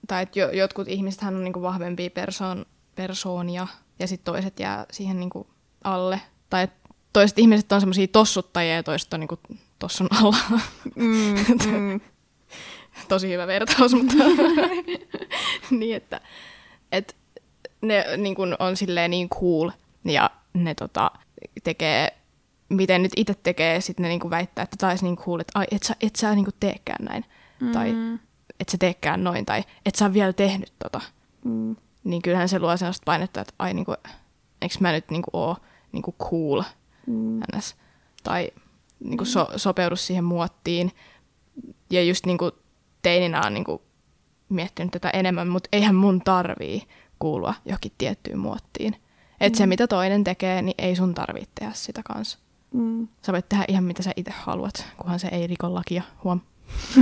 tai 0.08 0.24
että 0.24 0.40
jo, 0.40 0.52
jotkut 0.52 0.88
ihmisethän 0.88 1.36
on 1.36 1.44
niinku 1.44 1.62
vahvempia 1.62 2.10
persoon, 2.10 2.66
persoonia 2.96 3.68
ja 4.00 4.08
sitten 4.08 4.34
toiset 4.34 4.60
jää 4.60 4.86
siihen 4.92 5.20
niinku 5.20 5.48
alle. 5.84 6.22
Tai 6.50 6.64
et 6.64 6.72
toiset 7.14 7.40
ihmiset 7.40 7.72
on 7.72 7.82
semmoisia 7.82 8.08
tossuttajia 8.08 8.76
ja 8.76 8.84
toiset 8.84 9.14
on 9.14 9.20
niinku 9.20 9.40
tossun 9.80 10.08
alla. 10.12 10.38
Mm, 10.96 11.36
mm. 11.72 12.02
Tosi 13.10 13.30
hyvä 13.30 13.48
vertaus, 13.48 13.94
mutta 13.94 14.14
niin, 15.80 15.96
että 15.96 16.22
et 16.92 17.16
ne 17.82 18.06
niin 18.18 18.36
kun 18.36 18.56
on 18.60 18.78
silleen 18.78 19.12
niin 19.12 19.30
cool 19.30 19.70
ja 20.06 20.30
ne 20.54 20.76
tota, 20.76 21.12
tekee, 21.64 22.18
miten 22.70 23.04
nyt 23.04 23.12
itse 23.16 23.34
tekee, 23.44 23.82
sitten 23.82 24.04
ne 24.04 24.10
niin 24.10 24.20
kuin 24.20 24.32
väittää, 24.32 24.64
että 24.64 24.88
olisi 24.88 25.06
niin 25.06 25.18
cool, 25.18 25.40
että 25.40 25.60
ai, 25.60 25.68
et 25.72 25.84
sä, 25.84 25.96
et 26.02 26.16
sä 26.16 26.36
niin 26.36 26.46
kuin 26.46 26.56
teekään 26.60 27.06
näin. 27.06 27.26
Mm. 27.60 27.72
Tai 27.72 27.96
et 28.60 28.70
sä 28.70 28.78
teekään 28.78 29.24
noin, 29.24 29.46
tai 29.46 29.64
et 29.86 29.96
sä 29.96 30.14
vielä 30.14 30.34
tehnyt 30.34 30.74
tota. 30.84 31.02
Mm. 31.46 31.76
Niin 32.04 32.22
kyllähän 32.22 32.50
se 32.50 32.60
luo 32.60 32.78
sellaista 32.78 33.06
painetta, 33.06 33.42
että 33.42 33.54
ai, 33.60 33.74
niin 33.74 33.86
kuin, 33.86 33.98
eikö 34.62 34.76
mä 34.80 34.92
nyt 34.92 35.12
niin 35.12 35.22
kuin 35.22 35.44
ole 35.44 35.56
niin 35.92 36.04
kuin 36.04 36.16
cool 36.20 36.64
Mm. 37.08 37.40
ns. 37.58 37.76
Tai 38.24 38.52
niin 39.00 39.18
kuin 39.18 39.28
so, 39.28 39.48
sopeudu 39.56 39.96
siihen 39.96 40.24
muottiin. 40.24 40.92
Ja 41.90 42.04
just 42.04 42.26
niin 42.26 42.38
kuin 42.38 42.52
teininä 43.02 43.42
on 43.46 43.54
niin 43.54 43.64
kuin 43.64 43.82
miettinyt 44.50 44.92
tätä 44.92 45.10
enemmän, 45.10 45.48
mutta 45.48 45.70
eihän 45.72 45.96
mun 45.96 46.22
tarvii 46.22 46.84
kuulua 47.20 47.54
johonkin 47.66 47.92
tiettyyn 47.98 48.40
muottiin. 48.40 48.96
Että 49.40 49.58
se, 49.58 49.68
mitä 49.68 49.88
toinen 49.88 50.24
tekee, 50.24 50.62
niin 50.62 50.76
ei 50.78 50.96
sun 50.96 51.14
tarvitse 51.14 51.50
tehdä 51.56 51.74
sitä 51.74 52.02
kanssa. 52.06 52.40
Mm. 52.74 53.08
Sä 53.26 53.34
voit 53.34 53.50
tehdä 53.50 53.66
ihan 53.68 53.84
mitä 53.84 54.04
sä 54.04 54.12
itse 54.16 54.32
haluat, 54.38 54.86
kunhan 54.98 55.20
se 55.20 55.28
ei 55.28 55.48
riko 55.48 55.74
lakia. 55.74 56.04
Huom. 56.24 56.42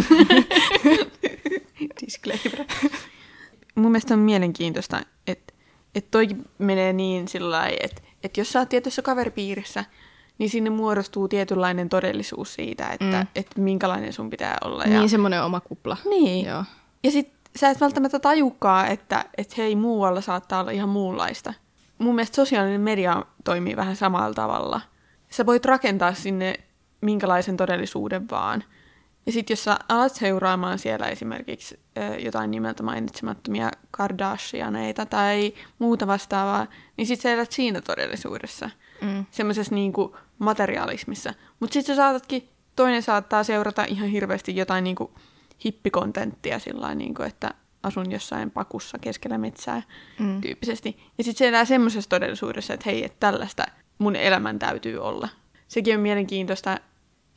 Disclaimer. 2.01 2.65
Mun 3.77 3.91
mielestä 3.91 4.13
on 4.13 4.19
mielenkiintoista, 4.19 5.01
että 5.27 5.53
että 5.95 6.11
toikin 6.11 6.45
menee 6.57 6.93
niin 6.93 7.27
sillä 7.27 7.57
lailla, 7.57 7.77
että 7.83 8.01
että 8.23 8.39
jos 8.39 8.51
sä 8.51 8.59
oot 8.59 8.69
tietyssä 8.69 9.01
kaveripiirissä, 9.01 9.85
niin 10.37 10.49
sinne 10.49 10.69
muodostuu 10.69 11.27
tietynlainen 11.27 11.89
todellisuus 11.89 12.53
siitä, 12.53 12.87
että 12.89 13.17
Mm. 13.21 13.27
että 13.35 13.61
minkälainen 13.61 14.13
sun 14.13 14.29
pitää 14.29 14.57
olla. 14.65 14.83
Ja... 14.83 14.99
Niin 14.99 15.09
semmoinen 15.09 15.43
oma 15.43 15.59
kupla. 15.59 15.97
niin. 16.09 16.45
Joo. 16.45 16.63
ja 17.03 17.11
sit 17.11 17.33
sä 17.55 17.69
et 17.69 17.81
välttämättä 17.81 18.19
tajukaan, 18.19 18.87
että 18.87 19.25
että 19.37 19.53
hei, 19.57 19.75
muualla 19.75 20.21
saattaa 20.21 20.59
olla 20.59 20.71
ihan 20.71 20.89
muunlaista. 20.89 21.53
Mun 21.97 22.15
mielestä 22.15 22.35
sosiaalinen 22.35 22.81
media 22.81 23.25
toimii 23.43 23.75
vähän 23.75 23.95
samalla 23.95 24.33
tavalla. 24.33 24.81
Sä 25.29 25.45
voit 25.45 25.65
rakentaa 25.65 26.13
sinne 26.13 26.55
minkälaisen 27.01 27.57
todellisuuden 27.57 28.29
vaan. 28.29 28.63
Ja 29.27 29.33
sitten 29.33 29.53
jos 29.53 29.63
sä 29.63 29.79
alat 29.89 30.15
seuraamaan 30.15 30.79
siellä 30.79 31.07
esimerkiksi 31.07 31.79
jotain 32.19 32.51
nimeltä 32.51 32.83
mainitsemattomia 32.83 33.71
Kardashianeita 33.91 35.05
tai 35.05 35.53
muuta 35.79 36.07
vastaavaa, 36.07 36.67
niin 36.97 37.07
sit 37.07 37.21
sä 37.21 37.31
elät 37.31 37.51
siinä 37.51 37.81
todellisuudessa. 37.81 38.69
Mm. 39.01 39.25
Semmoisessa 39.31 39.75
niinku 39.75 40.17
materialismissa. 40.39 41.33
Mutta 41.59 41.73
sitten 41.73 41.95
sä 41.95 42.01
saatatkin, 42.01 42.49
toinen 42.75 43.03
saattaa 43.03 43.43
seurata 43.43 43.85
ihan 43.87 44.09
hirveästi 44.09 44.55
jotain 44.55 44.83
niinku 44.83 45.11
hippikontenttia 45.65 46.59
sillä 46.59 46.95
niinku, 46.95 47.23
että 47.23 47.51
asun 47.83 48.11
jossain 48.11 48.51
pakussa 48.51 48.97
keskellä 48.99 49.37
metsää 49.37 49.81
Mm. 50.19 50.41
tyyppisesti. 50.41 50.99
Ja 51.17 51.23
sitten 51.23 51.37
se 51.37 51.47
elää 51.47 51.65
semmoisessa 51.65 52.09
todellisuudessa, 52.09 52.73
että 52.73 52.89
hei, 52.89 53.03
että 53.05 53.17
tällaista 53.19 53.63
mun 53.97 54.15
elämän 54.15 54.59
täytyy 54.59 54.97
olla. 54.97 55.29
Sekin 55.67 55.95
on 55.95 56.01
mielenkiintoista. 56.01 56.79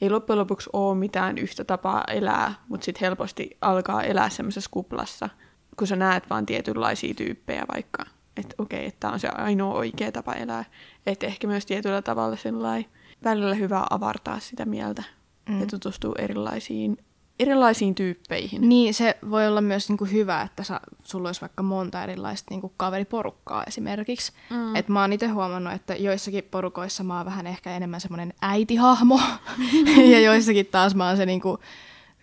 Ei 0.00 0.10
loppujen 0.10 0.38
lopuksi 0.38 0.70
ole 0.72 0.98
mitään 0.98 1.38
yhtä 1.38 1.64
tapaa 1.64 2.04
elää, 2.08 2.54
mutta 2.68 2.84
sitten 2.84 3.00
helposti 3.00 3.56
alkaa 3.60 4.02
elää 4.02 4.28
semmoisessa 4.28 4.70
kuplassa, 4.70 5.28
kun 5.76 5.86
sä 5.86 5.96
näet 5.96 6.30
vaan 6.30 6.46
tietynlaisia 6.46 7.14
tyyppejä 7.14 7.64
vaikka. 7.74 8.06
Että 8.36 8.54
okei, 8.58 8.86
että 8.86 9.00
tämä 9.00 9.12
on 9.12 9.20
se 9.20 9.28
ainoa 9.28 9.74
oikea 9.74 10.12
tapa 10.12 10.32
elää. 10.32 10.64
Että 11.06 11.26
ehkä 11.26 11.46
myös 11.46 11.66
tietyllä 11.66 12.02
tavalla 12.02 12.36
sellainen 12.36 12.90
välillä 13.24 13.54
hyvä 13.54 13.86
avartaa 13.90 14.40
sitä 14.40 14.64
mieltä 14.64 15.02
Mm. 15.50 15.60
ja 15.60 15.66
tutustua 15.66 16.14
erilaisiin, 16.18 16.96
erilaisiin 17.40 17.94
tyyppeihin. 17.94 18.68
Niin, 18.68 18.94
se 18.94 19.18
voi 19.30 19.48
olla 19.48 19.60
myös 19.60 19.88
niinku 19.88 20.04
hyvä, 20.04 20.42
että 20.42 20.62
sä, 20.64 20.80
sulla 21.04 21.28
olisi 21.28 21.40
vaikka 21.40 21.62
monta 21.62 22.02
erilaista 22.02 22.46
niinku 22.50 22.72
kaveriporukkaa 22.76 23.64
esimerkiksi. 23.64 24.32
Mm. 24.50 24.76
Et 24.76 24.88
mä 24.88 25.00
oon 25.00 25.12
itse 25.12 25.26
huomannut, 25.26 25.72
että 25.72 25.94
joissakin 25.96 26.44
porukoissa 26.50 27.04
mä 27.04 27.16
oon 27.16 27.26
vähän 27.26 27.46
ehkä 27.46 27.76
enemmän 27.76 28.00
semmoinen 28.00 28.34
äitihahmo, 28.42 29.20
ja 30.12 30.20
joissakin 30.20 30.66
taas 30.66 30.94
mä 30.94 31.06
oon 31.08 31.16
se 31.16 31.26
niinku 31.26 31.58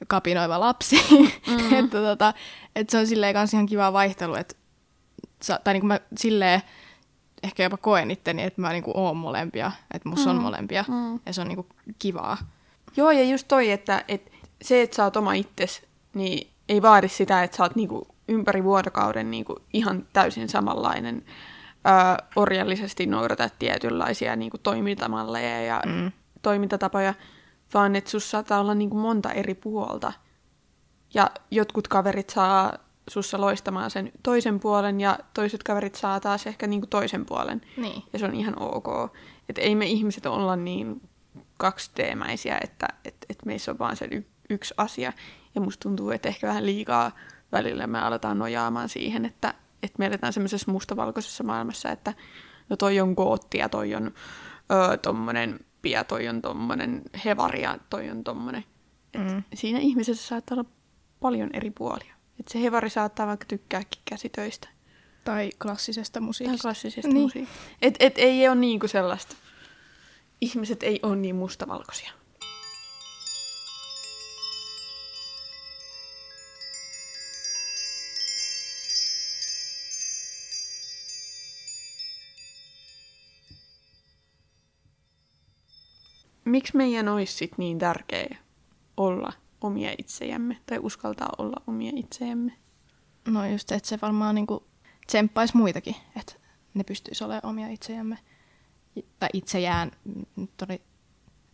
kapinoiva 0.08 0.60
lapsi. 0.60 0.96
Mm. 1.12 1.74
että 1.80 1.98
tota, 2.02 2.34
et 2.76 2.90
se 2.90 2.98
on 2.98 3.08
silleen 3.08 3.34
kans 3.34 3.54
ihan 3.54 3.66
kiva 3.66 3.94
vaihtelu, 3.94 4.36
että 4.36 4.56
tai 5.64 5.74
niinku 5.74 5.88
mä 5.88 6.00
silleen 6.18 6.62
ehkä 7.44 7.64
jopa 7.64 7.78
koen 7.78 8.12
itteni, 8.12 8.44
että 8.44 8.62
mä 8.62 8.72
niinku 8.72 8.92
oon 8.96 9.18
molempia, 9.18 9.72
että 9.94 10.10
musta 10.10 10.30
on 10.30 10.36
Mm. 10.36 10.42
molempia, 10.42 10.86
Mm. 10.88 11.20
ja 11.26 11.34
se 11.34 11.42
on 11.42 11.48
niinku 11.48 11.66
kivaa. 12.00 12.38
Joo, 12.98 13.12
ja 13.12 13.24
just 13.24 13.48
toi, 13.48 13.72
että, 13.72 14.04
että 14.08 14.32
se, 14.62 14.82
että 14.82 14.96
sä 14.96 15.04
oot 15.04 15.16
oma 15.18 15.34
itses, 15.34 15.82
niin 16.14 16.48
ei 16.70 16.82
vaadi 16.82 17.10
sitä, 17.10 17.44
että 17.44 17.58
sä 17.58 17.64
oot 17.64 17.76
niinku 17.76 18.08
ympäri 18.28 18.64
vuorokauden 18.64 19.32
niinku 19.32 19.56
ihan 19.74 20.08
täysin 20.14 20.50
samanlainen. 20.50 21.26
Ää, 21.86 22.18
orjallisesti 22.36 23.06
noudatat 23.06 23.54
tietynlaisia 23.60 24.36
niinku 24.36 24.58
toimintamalleja 24.58 25.62
ja 25.62 25.82
Mm. 25.86 25.92
mm. 25.92 26.12
toimintatapoja, 26.42 27.14
vaan 27.74 27.96
että 27.96 28.10
sus 28.10 28.32
saattaa 28.32 28.60
olla 28.60 28.74
niinku 28.74 28.98
monta 28.98 29.32
eri 29.32 29.54
puolta. 29.56 30.14
Ja 31.14 31.32
jotkut 31.52 31.88
kaverit 31.88 32.30
saa 32.30 32.74
sussa 33.10 33.42
loistamaan 33.42 33.92
sen 33.92 34.12
toisen 34.24 34.60
puolen 34.60 35.02
ja 35.02 35.20
toiset 35.34 35.64
kaverit 35.64 35.96
saa 35.96 36.20
taas 36.20 36.48
ehkä 36.48 36.68
niinku 36.68 36.88
toisen 36.88 37.26
puolen. 37.26 37.62
Niin. 37.78 38.04
Ja 38.14 38.20
se 38.20 38.26
on 38.26 38.34
ihan 38.36 38.62
ok. 38.62 38.88
Että 39.50 39.62
ei 39.62 39.76
me 39.76 39.86
ihmiset 39.86 40.26
olla 40.26 40.56
niin 40.56 41.02
kaksiteemäisiä, 41.58 42.58
että 42.64 42.88
et, 43.06 43.16
et 43.30 43.46
meissä 43.46 43.72
on 43.72 43.80
vaan 43.80 43.96
se 43.96 44.08
y- 44.12 44.26
yksi 44.50 44.74
asia. 44.78 45.14
Ja 45.56 45.62
musta 45.62 45.84
tuntuu, 45.84 46.12
että 46.12 46.30
ehkä 46.30 46.48
vähän 46.48 46.66
liikaa 46.66 47.12
välillä 47.52 47.88
me 47.88 48.00
aletaan 48.00 48.40
nojaamaan 48.40 48.90
siihen, 48.90 49.26
että, 49.26 49.54
että 49.84 49.96
me 50.00 50.06
eletään 50.06 50.34
semmoisessa 50.34 50.72
mustavalkoisessa 50.72 51.44
maailmassa, 51.44 51.92
että 51.92 52.14
no 52.70 52.76
toi 52.76 53.00
on 53.00 53.14
gootti 53.14 53.58
ja 53.58 53.70
toi 53.70 53.96
on 53.96 54.14
öö, 54.72 54.98
tommonen 54.98 55.60
pia, 55.82 56.04
toi 56.04 56.28
on 56.28 56.42
tommonen 56.42 57.02
hevari 57.26 57.62
ja 57.62 57.78
toi 57.90 58.10
on 58.10 58.24
tommonen. 58.24 58.64
Et 59.14 59.22
Mm. 59.32 59.44
Siinä 59.54 59.80
ihmisessä 59.80 60.28
saattaa 60.28 60.56
olla 60.56 60.70
paljon 61.20 61.50
eri 61.54 61.72
puolia. 61.72 62.16
Et 62.40 62.48
se 62.48 62.62
hevari 62.62 62.90
saattaa 62.90 63.28
vaikka 63.28 63.46
tykkääkin 63.46 64.02
käsitöistä 64.06 64.68
Tai 65.24 65.50
klassisesta 65.62 66.14
tai 66.14 66.26
musiikista. 66.26 66.62
klassisesta 66.62 67.08
Niin. 67.08 67.14
niin. 67.14 67.24
musiikista. 67.24 67.58
Et, 67.82 67.96
et 68.00 68.14
ei 68.18 68.48
ole 68.48 68.56
niinku 68.56 68.88
sellaista. 68.88 69.36
Ihmiset 70.42 70.84
ei 70.84 71.00
ole 71.04 71.16
niin 71.16 71.36
mustavalkoisia. 71.36 72.12
Miksi 86.48 86.78
meidän 86.78 87.08
olisi 87.08 87.34
sit 87.34 87.58
niin 87.58 87.80
tärkeä 87.80 88.38
olla 88.98 89.34
omia 89.62 89.96
itsejämme 89.98 90.58
tai 90.66 90.80
uskaltaa 90.82 91.30
olla 91.38 91.62
omia 91.68 91.92
itsejämme? 91.96 92.54
No 93.28 93.46
just, 93.46 93.72
että 93.72 93.90
se 93.90 94.00
varmaan 94.02 94.36
niinku 94.36 94.68
tsemppaisi 95.08 95.58
muitakin, 95.58 95.96
että 96.20 96.34
ne 96.74 96.84
pystyisi 96.84 97.24
olemaan 97.24 97.46
omia 97.46 97.68
itsejämme. 97.68 98.18
Tai 99.20 99.30
itsejään, 99.34 99.92
nyt 100.36 100.62
oli, 100.70 100.82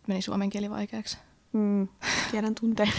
meni 0.06 0.22
suomen 0.22 0.50
kieli 0.50 0.70
vaikeaksi. 0.70 1.18
Mm, 1.52 1.88
tiedän 2.30 2.54
tunteen. 2.54 2.92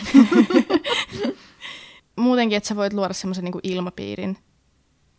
Muutenkin, 2.16 2.58
että 2.58 2.70
sä 2.70 2.76
voit 2.76 2.94
luoda 2.94 3.14
semmoisen 3.14 3.44
niinku 3.44 3.60
ilmapiirin, 3.64 4.38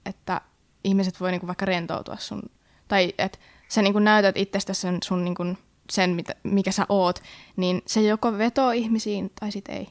että 0.07 0.41
ihmiset 0.85 1.21
voi 1.21 1.31
niinku 1.31 1.47
vaikka 1.47 1.65
rentoutua 1.65 2.17
sun, 2.17 2.43
tai 2.89 3.15
että 3.19 3.39
sä 3.69 3.83
niinku 3.83 3.99
näytät 3.99 4.37
itsestäsi 4.37 4.81
sen, 4.81 4.99
sun 5.05 5.25
niinku, 5.25 5.45
sen 5.91 6.11
mitä, 6.11 6.35
mikä 6.43 6.73
sä 6.73 6.87
oot, 6.89 7.23
niin 7.57 7.83
se 7.87 8.03
joko 8.03 8.39
vetoo 8.39 8.71
ihmisiin 8.71 9.31
tai 9.41 9.53
sit 9.53 9.69
ei. 9.69 9.89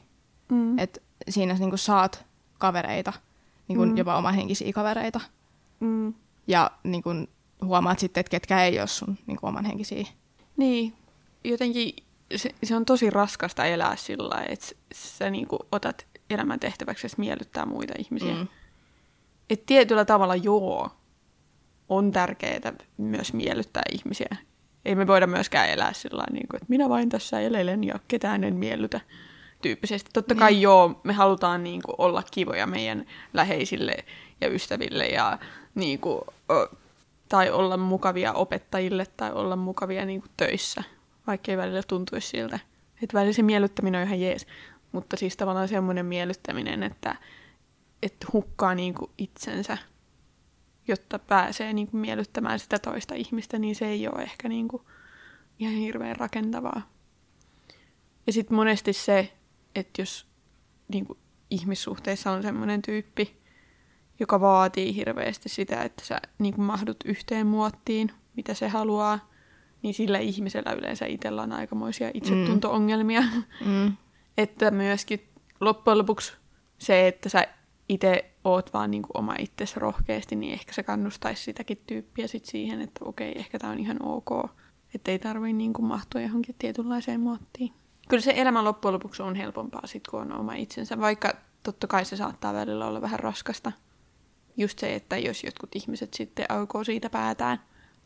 Mm. 0.48 0.78
Et 0.78 1.02
siinä 1.28 1.54
niinku 1.54 1.76
saat 1.76 2.24
kavereita, 2.58 3.12
niinku 3.68 3.84
Mm. 3.84 3.96
jopa 3.96 4.16
omanhenkisiä 4.16 4.72
kavereita. 4.72 5.20
Mm. 5.80 6.14
Ja 6.46 6.70
niin 6.84 7.02
kun 7.02 7.28
huomaat 7.64 7.98
sitten, 7.98 8.20
että 8.20 8.30
ketkä 8.30 8.64
ei 8.64 8.78
ole 8.78 8.86
sun 8.86 9.18
niin 9.26 9.38
omanhenkisiä. 9.42 10.06
Niin, 10.56 10.92
jotenkin 11.44 11.92
se, 12.36 12.54
se 12.64 12.76
on 12.76 12.84
tosi 12.84 13.10
raskasta 13.10 13.64
elää 13.64 13.96
sillä 13.96 14.28
lailla, 14.28 14.52
että 14.52 14.66
sä 14.94 15.30
niinku 15.30 15.58
otat 15.72 16.06
elämän 16.30 16.60
tehtäväksi 16.60 17.08
miellyttää 17.16 17.66
muita 17.66 17.94
ihmisiä. 17.98 18.34
Mm. 18.34 18.48
Et 19.50 19.66
tietyllä 19.66 20.04
tavalla 20.04 20.36
joo, 20.36 20.90
on 21.88 22.12
tärkeää 22.12 22.72
myös 22.96 23.32
miellyttää 23.32 23.82
ihmisiä. 23.92 24.36
Ei 24.86 24.94
me 24.94 25.06
voida 25.06 25.26
myöskään 25.26 25.68
elää 25.68 25.92
sillä 25.92 26.24
niin 26.32 26.48
kuin, 26.48 26.56
että 26.56 26.66
minä 26.68 26.88
vain 26.88 27.08
tässä 27.08 27.40
elelen 27.40 27.84
ja 27.84 27.98
ketään 28.08 28.44
en 28.44 28.54
miellytä 28.54 29.00
tyyppisesti. 29.62 30.10
Totta 30.12 30.34
kai 30.34 30.52
niin. 30.52 30.62
joo, 30.62 31.00
me 31.04 31.12
halutaan 31.12 31.64
niin 31.64 31.82
kuin, 31.82 31.94
olla 31.98 32.22
kivoja 32.30 32.66
meidän 32.66 33.06
läheisille 33.34 33.96
ja 34.40 34.48
ystäville 34.48 35.06
ja 35.06 35.38
niin 35.74 35.98
kuin, 35.98 36.20
tai 37.28 37.50
olla 37.50 37.76
mukavia 37.76 38.32
opettajille 38.32 39.06
tai 39.16 39.32
olla 39.32 39.56
mukavia 39.56 40.04
niin 40.04 40.20
kuin, 40.20 40.30
töissä, 40.36 40.82
vaikka 41.26 41.52
ei 41.52 41.56
välillä 41.56 41.82
tuntuisi 41.82 42.28
siltä. 42.28 42.58
Että 43.02 43.14
välillä 43.14 43.32
se 43.32 43.42
miellyttäminen 43.42 44.00
on 44.00 44.06
ihan 44.06 44.20
jees. 44.20 44.46
Mutta 44.92 45.16
siis 45.16 45.36
tavallaan 45.36 45.68
semmoinen 45.68 46.06
miellyttäminen, 46.06 46.82
että, 46.82 47.16
että 48.02 48.26
hukkaa 48.32 48.74
niin 48.74 48.94
kuin 48.94 49.10
itsensä, 49.18 49.78
jotta 50.88 51.18
pääsee 51.18 51.72
niin 51.72 51.86
kuin 51.86 52.00
miellyttämään 52.00 52.58
sitä 52.58 52.78
toista 52.78 53.14
ihmistä, 53.14 53.58
niin 53.58 53.74
se 53.74 53.86
ei 53.86 54.08
ole 54.08 54.22
ehkä 54.22 54.48
niin 54.48 54.68
kuin 54.68 54.82
ihan 55.58 55.74
hirveän 55.74 56.16
rakentavaa. 56.16 56.90
Ja 58.26 58.32
sitten 58.32 58.56
monesti 58.56 58.92
se, 58.92 59.32
että 59.74 60.02
jos 60.02 60.26
niin 60.88 61.06
kuin 61.06 61.18
ihmissuhteissa 61.50 62.30
on 62.30 62.42
semmoinen 62.42 62.82
tyyppi, 62.82 63.36
joka 64.20 64.40
vaatii 64.40 64.94
hirveästi 64.94 65.48
sitä, 65.48 65.82
että 65.82 66.04
sä 66.04 66.20
niin 66.38 66.54
kuin 66.54 66.64
mahdut 66.64 66.96
yhteen 67.04 67.46
muottiin, 67.46 68.12
mitä 68.36 68.54
se 68.54 68.68
haluaa, 68.68 69.30
niin 69.82 69.94
sillä 69.94 70.18
ihmisellä 70.18 70.72
yleensä 70.72 71.06
itsellä 71.06 71.42
on 71.42 71.52
aikamoisia 71.52 72.10
itsetunto-ongelmia. 72.14 73.22
Mm. 73.64 73.92
että 74.38 74.70
myöskin 74.70 75.28
loppujen 75.60 75.98
lopuksi 75.98 76.32
se, 76.78 77.08
että 77.08 77.28
sä 77.28 77.46
itse 77.88 78.30
oot 78.46 78.72
vaan 78.72 78.90
niin 78.90 79.02
kuin 79.02 79.16
oma 79.18 79.34
itsesi 79.38 79.80
rohkeasti, 79.80 80.36
niin 80.36 80.52
ehkä 80.52 80.72
se 80.72 80.82
kannustaisi 80.82 81.42
sitäkin 81.42 81.82
tyyppiä 81.86 82.26
sit 82.26 82.44
siihen, 82.44 82.80
että 82.80 83.04
okei, 83.04 83.38
ehkä 83.38 83.58
tämä 83.58 83.72
on 83.72 83.78
ihan 83.78 84.02
ok. 84.02 84.50
Että 84.94 85.10
ei 85.10 85.18
tarvii 85.18 85.52
niin 85.52 85.72
kuin 85.72 85.86
mahtua 85.86 86.20
johonkin 86.20 86.54
tietynlaiseen 86.58 87.20
muottiin. 87.20 87.72
Kyllä 88.08 88.20
se 88.20 88.32
elämä 88.36 88.64
loppujen 88.64 88.94
lopuksi 88.94 89.22
on 89.22 89.34
helpompaa 89.34 89.86
sit, 89.86 90.08
kun 90.08 90.20
on 90.20 90.40
oma 90.40 90.54
itsensä, 90.54 91.00
vaikka 91.00 91.32
totta 91.62 91.86
kai 91.86 92.04
se 92.04 92.16
saattaa 92.16 92.54
välillä 92.54 92.86
olla 92.86 93.00
vähän 93.00 93.20
raskasta. 93.20 93.72
Just 94.56 94.78
se, 94.78 94.94
että 94.94 95.18
jos 95.18 95.44
jotkut 95.44 95.76
ihmiset 95.76 96.14
sitten 96.14 96.46
aukoo 96.48 96.84
siitä 96.84 97.10
päätään. 97.10 97.60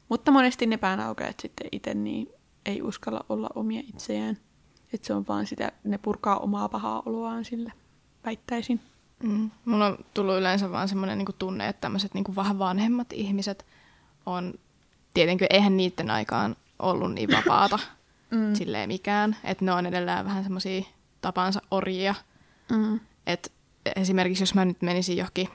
Mutta 0.08 0.30
monesti 0.30 0.66
ne 0.66 0.76
päänaukeat 0.76 1.40
sitten 1.40 1.68
itse 1.72 1.94
niin 1.94 2.28
ei 2.66 2.82
uskalla 2.82 3.24
olla 3.28 3.48
omia 3.54 3.82
itseään. 3.86 4.38
Että 4.92 5.06
se 5.06 5.14
on 5.14 5.24
vaan 5.28 5.46
sitä, 5.46 5.72
ne 5.84 5.98
purkaa 5.98 6.38
omaa 6.38 6.68
pahaa 6.68 7.02
oloaan 7.06 7.44
sille, 7.44 7.72
väittäisin. 8.24 8.80
Mm. 9.22 9.50
Mulla 9.64 9.86
on 9.86 9.98
tullut 10.14 10.38
yleensä 10.38 10.70
vaan 10.70 10.88
semmoinen 10.88 11.18
niinku 11.18 11.32
tunne, 11.32 11.68
että 11.68 11.80
tämmöiset 11.80 12.14
niinku 12.14 12.36
vähän 12.36 12.58
vanhemmat 12.58 13.12
ihmiset 13.12 13.66
on, 14.26 14.54
tietenkin 15.14 15.46
eihän 15.50 15.76
niiden 15.76 16.10
aikaan 16.10 16.56
ollut 16.78 17.12
niin 17.14 17.30
vapaata 17.32 17.78
mm. 18.30 18.54
silleen 18.54 18.88
mikään, 18.88 19.36
että 19.44 19.64
ne 19.64 19.72
on 19.72 19.86
edelleen 19.86 20.24
vähän 20.24 20.42
semmoisia 20.42 20.82
tapansa 21.20 21.62
orjia. 21.70 22.14
Mm. 22.70 23.00
Et 23.26 23.52
esimerkiksi 23.96 24.42
jos 24.42 24.54
mä 24.54 24.64
nyt 24.64 24.82
menisin 24.82 25.16
johonkin 25.16 25.48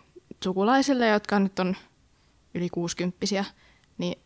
sukulaisille, 0.43 1.07
jotka 1.07 1.39
nyt 1.39 1.59
on 1.59 1.75
yli 2.53 2.69
kuusikymppisiä, 2.69 3.45
niin 3.97 4.19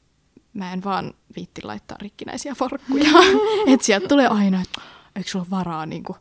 mä 0.53 0.73
en 0.73 0.83
vaan 0.83 1.13
viitti 1.35 1.63
laittaa 1.63 1.97
rikkinäisiä 2.01 2.55
farkkuja. 2.55 3.09
että 3.73 3.85
sieltä 3.85 4.07
tulee 4.07 4.27
aina, 4.27 4.61
että 4.61 4.81
eikö 5.15 5.29
sulla 5.29 5.45
varaa, 5.49 5.85
niin 5.85 6.03
kuin, 6.03 6.17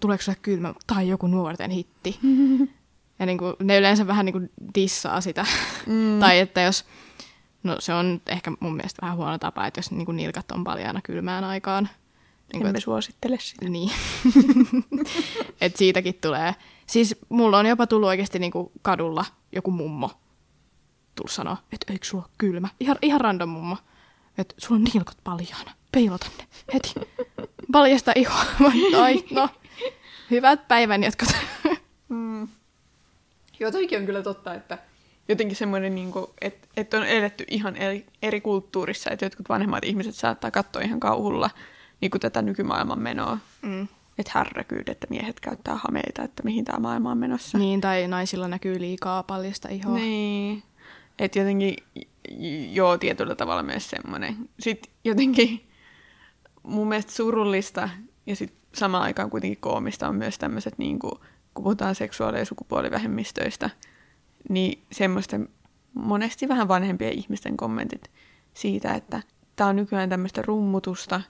tuleeko 0.00 0.22
sulle 0.22 0.38
kylmä, 0.42 0.74
tai 0.86 1.08
joku 1.08 1.26
nuorten 1.26 1.70
hitti. 1.70 2.18
ja 3.18 3.26
niin 3.26 3.38
kuin, 3.38 3.54
ne 3.62 3.78
yleensä 3.78 4.06
vähän 4.06 4.26
niin 4.26 4.32
kuin 4.32 4.50
dissaa 4.74 5.20
sitä. 5.20 5.46
Mm. 5.86 6.18
tai 6.20 6.38
että 6.38 6.60
jos, 6.60 6.84
no 7.62 7.76
se 7.78 7.94
on 7.94 8.20
ehkä 8.26 8.52
mun 8.60 8.76
mielestä 8.76 9.02
vähän 9.02 9.16
huono 9.16 9.38
tapa, 9.38 9.66
että 9.66 9.78
jos 9.78 9.90
niin 9.90 10.06
kuin 10.06 10.16
nilkat 10.16 10.50
on 10.50 10.64
paljana 10.64 11.00
kylmään 11.02 11.44
aikaan. 11.44 11.88
Niin 12.52 12.60
kuin, 12.60 12.66
Emme 12.66 12.80
suosittele 12.80 13.38
sitä. 13.40 13.68
Niin. 13.68 13.90
että 15.60 15.78
siitäkin 15.78 16.14
tulee. 16.14 16.54
Siis 16.86 17.16
mulla 17.28 17.58
on 17.58 17.66
jopa 17.66 17.86
tullut 17.86 18.08
oikeasti 18.08 18.38
niin 18.38 18.52
kuin 18.52 18.70
kadulla 18.82 19.24
joku 19.52 19.70
mummo 19.70 20.10
tullut 21.18 21.30
sanoa, 21.30 21.56
että 21.72 21.92
eikö 21.92 22.06
sulla 22.06 22.24
ole 22.24 22.34
kylmä. 22.38 22.68
Ihan, 22.80 22.96
ihan 23.02 23.20
random 23.20 23.48
mummo. 23.48 23.76
Että 24.38 24.54
sulla 24.58 24.76
on 24.76 24.84
nilkot 24.94 25.16
paljaana. 25.24 25.70
Peilota 25.92 26.26
ne 26.38 26.46
heti. 26.74 26.94
Paljasta 27.72 28.12
ihoa. 28.16 28.44
Ai, 29.02 29.24
no. 29.30 29.48
Hyvät 30.30 30.68
päivän 30.68 31.04
jotkut. 31.04 31.28
mm. 32.08 32.48
Joo, 33.60 33.70
toikin 33.70 33.98
on 33.98 34.06
kyllä 34.06 34.22
totta, 34.22 34.54
että 34.54 34.78
jotenkin 35.28 35.56
semmoinen, 35.56 35.94
niin 35.94 36.12
että, 36.40 36.68
että 36.76 36.96
on 36.96 37.06
eletty 37.06 37.44
ihan 37.48 37.76
eri, 37.76 38.06
eri 38.22 38.40
kulttuurissa, 38.40 39.10
että 39.10 39.24
jotkut 39.24 39.48
vanhemmat 39.48 39.84
ihmiset 39.84 40.14
saattaa 40.14 40.50
katsoa 40.50 40.82
ihan 40.82 41.00
kauhulla 41.00 41.50
niin 42.00 42.10
kuin 42.10 42.20
tätä 42.20 42.42
nykymaailman 42.42 42.98
menoa. 42.98 43.38
Mm. 43.62 43.88
Että 44.18 44.32
härräkyyd, 44.34 44.88
että 44.88 45.06
miehet 45.10 45.40
käyttää 45.40 45.74
hameita, 45.74 46.22
että 46.22 46.42
mihin 46.42 46.64
tämä 46.64 46.78
maailma 46.78 47.10
on 47.10 47.18
menossa. 47.18 47.58
Niin, 47.58 47.80
tai 47.80 48.08
naisilla 48.08 48.48
näkyy 48.48 48.80
liikaa 48.80 49.22
paljasta 49.22 49.68
ihoa. 49.68 49.94
Niin. 49.94 50.62
Että 51.18 51.38
jotenkin, 51.38 51.76
joo, 52.70 52.98
tietyllä 52.98 53.34
tavalla 53.34 53.62
myös 53.62 53.90
semmoinen. 53.90 54.36
Sitten 54.60 54.92
jotenkin 55.04 55.68
mun 56.62 56.88
mielestä 56.88 57.12
surullista 57.12 57.88
ja 58.26 58.36
sitten 58.36 58.58
samaan 58.78 59.02
aikaan 59.02 59.30
kuitenkin 59.30 59.60
koomista 59.60 60.08
on 60.08 60.14
myös 60.14 60.38
tämmöiset, 60.38 60.78
niin 60.78 60.98
kuin, 60.98 61.12
kun 61.54 61.64
puhutaan 61.64 61.94
seksuaali- 61.94 62.38
ja 62.38 62.44
sukupuolivähemmistöistä, 62.44 63.70
niin 64.48 64.82
semmoisten 64.92 65.48
monesti 65.94 66.48
vähän 66.48 66.68
vanhempien 66.68 67.12
ihmisten 67.12 67.56
kommentit 67.56 68.10
siitä, 68.54 68.94
että 68.94 69.22
tämä 69.56 69.70
on 69.70 69.76
nykyään 69.76 70.08
tämmöistä 70.08 70.42
rummutusta, 70.42 71.20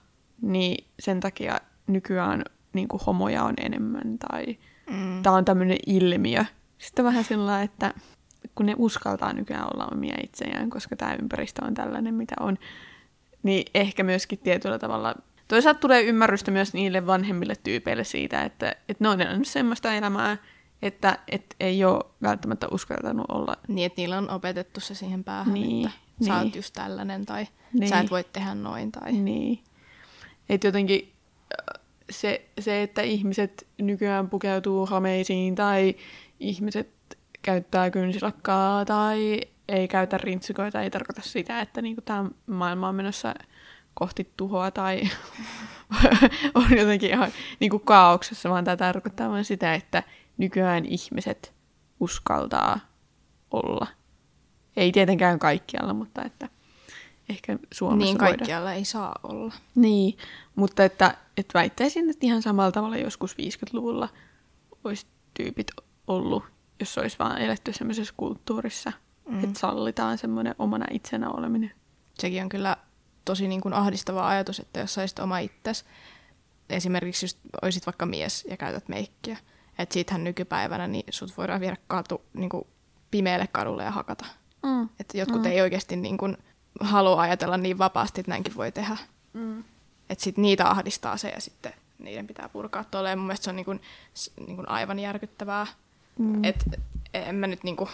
niin 0.41 0.87
sen 0.99 1.19
takia 1.19 1.59
nykyään 1.87 2.43
niin 2.73 2.87
kuin 2.87 3.01
homoja 3.07 3.43
on 3.43 3.53
enemmän 3.57 4.17
tai 4.19 4.57
mm. 4.89 5.23
tämä 5.23 5.35
on 5.35 5.45
tämmöinen 5.45 5.77
ilmiö. 5.87 6.45
Sitten 6.77 7.05
vähän 7.05 7.23
sillä 7.23 7.61
että 7.61 7.93
kun 8.55 8.65
ne 8.65 8.75
uskaltaa 8.77 9.33
nykyään 9.33 9.67
olla 9.73 9.89
omia 9.91 10.15
itseään, 10.23 10.69
koska 10.69 10.95
tämä 10.95 11.15
ympäristö 11.21 11.65
on 11.65 11.73
tällainen, 11.73 12.13
mitä 12.13 12.35
on, 12.39 12.57
niin 13.43 13.65
ehkä 13.75 14.03
myöskin 14.03 14.39
tietyllä 14.39 14.79
tavalla 14.79 15.15
Toisaalta 15.49 15.79
tulee 15.79 16.03
ymmärrystä 16.03 16.51
myös 16.51 16.73
niille 16.73 17.05
vanhemmille 17.05 17.55
tyypeille 17.63 18.03
siitä, 18.03 18.43
että, 18.43 18.75
että 18.89 19.03
ne 19.03 19.09
on 19.09 19.21
elänyt 19.21 19.47
semmoista 19.47 19.93
elämää, 19.93 20.37
että, 20.81 21.19
että 21.27 21.55
ei 21.59 21.85
ole 21.85 22.03
välttämättä 22.21 22.67
uskaltanut 22.71 23.25
olla. 23.29 23.55
Niin, 23.67 23.85
että 23.85 24.01
niillä 24.01 24.17
on 24.17 24.29
opetettu 24.29 24.79
se 24.79 24.95
siihen 24.95 25.23
päähän, 25.23 25.53
niin, 25.53 25.87
että 25.87 25.99
niin. 26.19 26.27
sä 26.27 26.37
oot 26.37 26.55
just 26.55 26.73
tällainen 26.73 27.25
tai 27.25 27.47
niin. 27.73 27.89
sä 27.89 27.99
et 27.99 28.11
voi 28.11 28.23
tehdä 28.23 28.55
noin. 28.55 28.91
Tai... 28.91 29.11
Niin. 29.11 29.59
Että 30.49 30.67
jotenkin 30.67 31.13
äh, 31.73 31.81
se, 32.09 32.45
se, 32.59 32.83
että 32.83 33.01
ihmiset 33.01 33.67
nykyään 33.77 34.29
pukeutuu 34.29 34.85
hameisiin 34.85 35.55
tai 35.55 35.95
ihmiset 36.39 36.89
käyttää 37.41 37.91
kynsilakkaa 37.91 38.85
tai 38.85 39.41
ei 39.67 39.87
käytä 39.87 40.17
rintsikoita, 40.17 40.81
ei 40.81 40.89
tarkoita 40.89 41.21
sitä, 41.21 41.61
että 41.61 41.81
niinku 41.81 42.01
tämä 42.01 42.29
maailma 42.47 42.89
on 42.89 42.95
menossa 42.95 43.33
kohti 43.99 44.33
tuhoa 44.37 44.71
tai 44.71 45.01
on 46.55 46.77
jotenkin 46.77 47.09
ihan 47.09 47.31
niin 47.59 47.71
kuin 47.71 47.83
kaauksessa, 47.85 48.49
vaan 48.49 48.63
tämä 48.63 48.77
tarkoittaa 48.77 49.29
vain 49.29 49.45
sitä, 49.45 49.73
että 49.73 50.03
nykyään 50.37 50.85
ihmiset 50.85 51.53
uskaltaa 51.99 52.79
olla. 53.51 53.87
Ei 54.75 54.91
tietenkään 54.91 55.39
kaikkialla, 55.39 55.93
mutta 55.93 56.23
että 56.23 56.49
ehkä 57.29 57.59
Suomessa 57.73 58.05
Niin 58.05 58.17
kaikkialla 58.17 58.65
voidaan. 58.65 58.77
ei 58.77 58.85
saa 58.85 59.15
olla. 59.23 59.53
Niin, 59.75 60.17
mutta 60.55 60.85
että, 60.85 61.17
että 61.37 61.59
väittäisin, 61.59 62.09
että 62.09 62.25
ihan 62.25 62.41
samalla 62.41 62.71
tavalla 62.71 62.97
joskus 62.97 63.33
50-luvulla 63.33 64.09
olisi 64.83 65.07
tyypit 65.33 65.67
ollut, 66.07 66.43
jos 66.79 66.97
olisi 66.97 67.19
vaan 67.19 67.41
eletty 67.41 67.73
semmoisessa 67.73 68.13
kulttuurissa, 68.17 68.91
mm. 69.29 69.43
että 69.43 69.59
sallitaan 69.59 70.17
semmoinen 70.17 70.55
omana 70.59 70.85
itsenä 70.91 71.29
oleminen. 71.29 71.71
Sekin 72.13 72.43
on 72.43 72.49
kyllä 72.49 72.77
tosi 73.25 73.47
niin 73.47 73.61
kuin 73.61 73.73
ahdistava 73.73 74.27
ajatus, 74.27 74.59
että 74.59 74.79
jos 74.79 74.93
saisit 74.93 75.19
oma 75.19 75.39
itsesi, 75.39 75.85
esimerkiksi 76.69 77.25
just 77.25 77.37
olisit 77.61 77.85
vaikka 77.85 78.05
mies 78.05 78.45
ja 78.49 78.57
käytät 78.57 78.87
meikkiä, 78.87 79.37
että 79.79 79.93
siitähän 79.93 80.23
nykypäivänä 80.23 80.87
niin 80.87 81.05
sut 81.09 81.37
voidaan 81.37 81.61
viedä 81.61 81.77
katu, 81.87 82.21
niin 82.33 82.49
kuin 82.49 82.67
pimeälle 83.11 83.47
kadulle 83.47 83.83
ja 83.83 83.91
hakata. 83.91 84.25
Mm. 84.63 84.89
Että 84.99 85.17
jotkut 85.17 85.41
mm. 85.41 85.47
ei 85.47 85.61
oikeasti 85.61 85.95
niin 85.95 86.17
kuin 86.17 86.37
halua 86.79 87.21
ajatella 87.21 87.57
niin 87.57 87.77
vapaasti, 87.77 88.21
että 88.21 88.31
näinkin 88.31 88.55
voi 88.55 88.71
tehdä. 88.71 88.97
Mm. 89.33 89.63
Että 90.09 90.23
sitten 90.23 90.41
niitä 90.41 90.69
ahdistaa 90.69 91.17
se 91.17 91.29
ja 91.29 91.41
sitten 91.41 91.73
niiden 91.99 92.27
pitää 92.27 92.49
purkaa 92.49 92.83
tuolle. 92.83 93.09
Ja 93.09 93.15
mun 93.15 93.25
mielestä 93.25 93.43
se 93.43 93.49
on 93.49 93.55
niin 93.55 93.65
kuin, 93.65 93.81
niin 94.45 94.55
kuin 94.55 94.69
aivan 94.69 94.99
järkyttävää. 94.99 95.67
Mm. 96.19 96.43
Että 96.43 96.65
en 97.13 97.35
mä 97.35 97.47
nyt 97.47 97.63
niin 97.63 97.75
kuin 97.75 97.89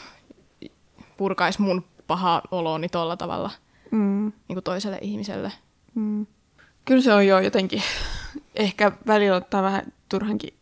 purkaisi 1.17 1.61
mun 1.61 1.85
pahaa 2.07 2.41
olooni 2.51 2.89
tuolla 2.89 3.17
tavalla– 3.17 3.51
mm. 3.95 4.31
niin 4.47 4.55
kuin 4.55 4.63
toiselle 4.63 4.97
ihmiselle. 5.01 5.51
Mm. 5.95 6.27
Kyllä 6.85 7.01
se 7.01 7.13
on 7.13 7.27
jo 7.27 7.39
jotenkin, 7.39 7.83
ehkä 8.55 8.91
välillä 9.07 9.37
ottaa 9.37 9.63
vähän 9.63 9.93
turhankin 10.09 10.53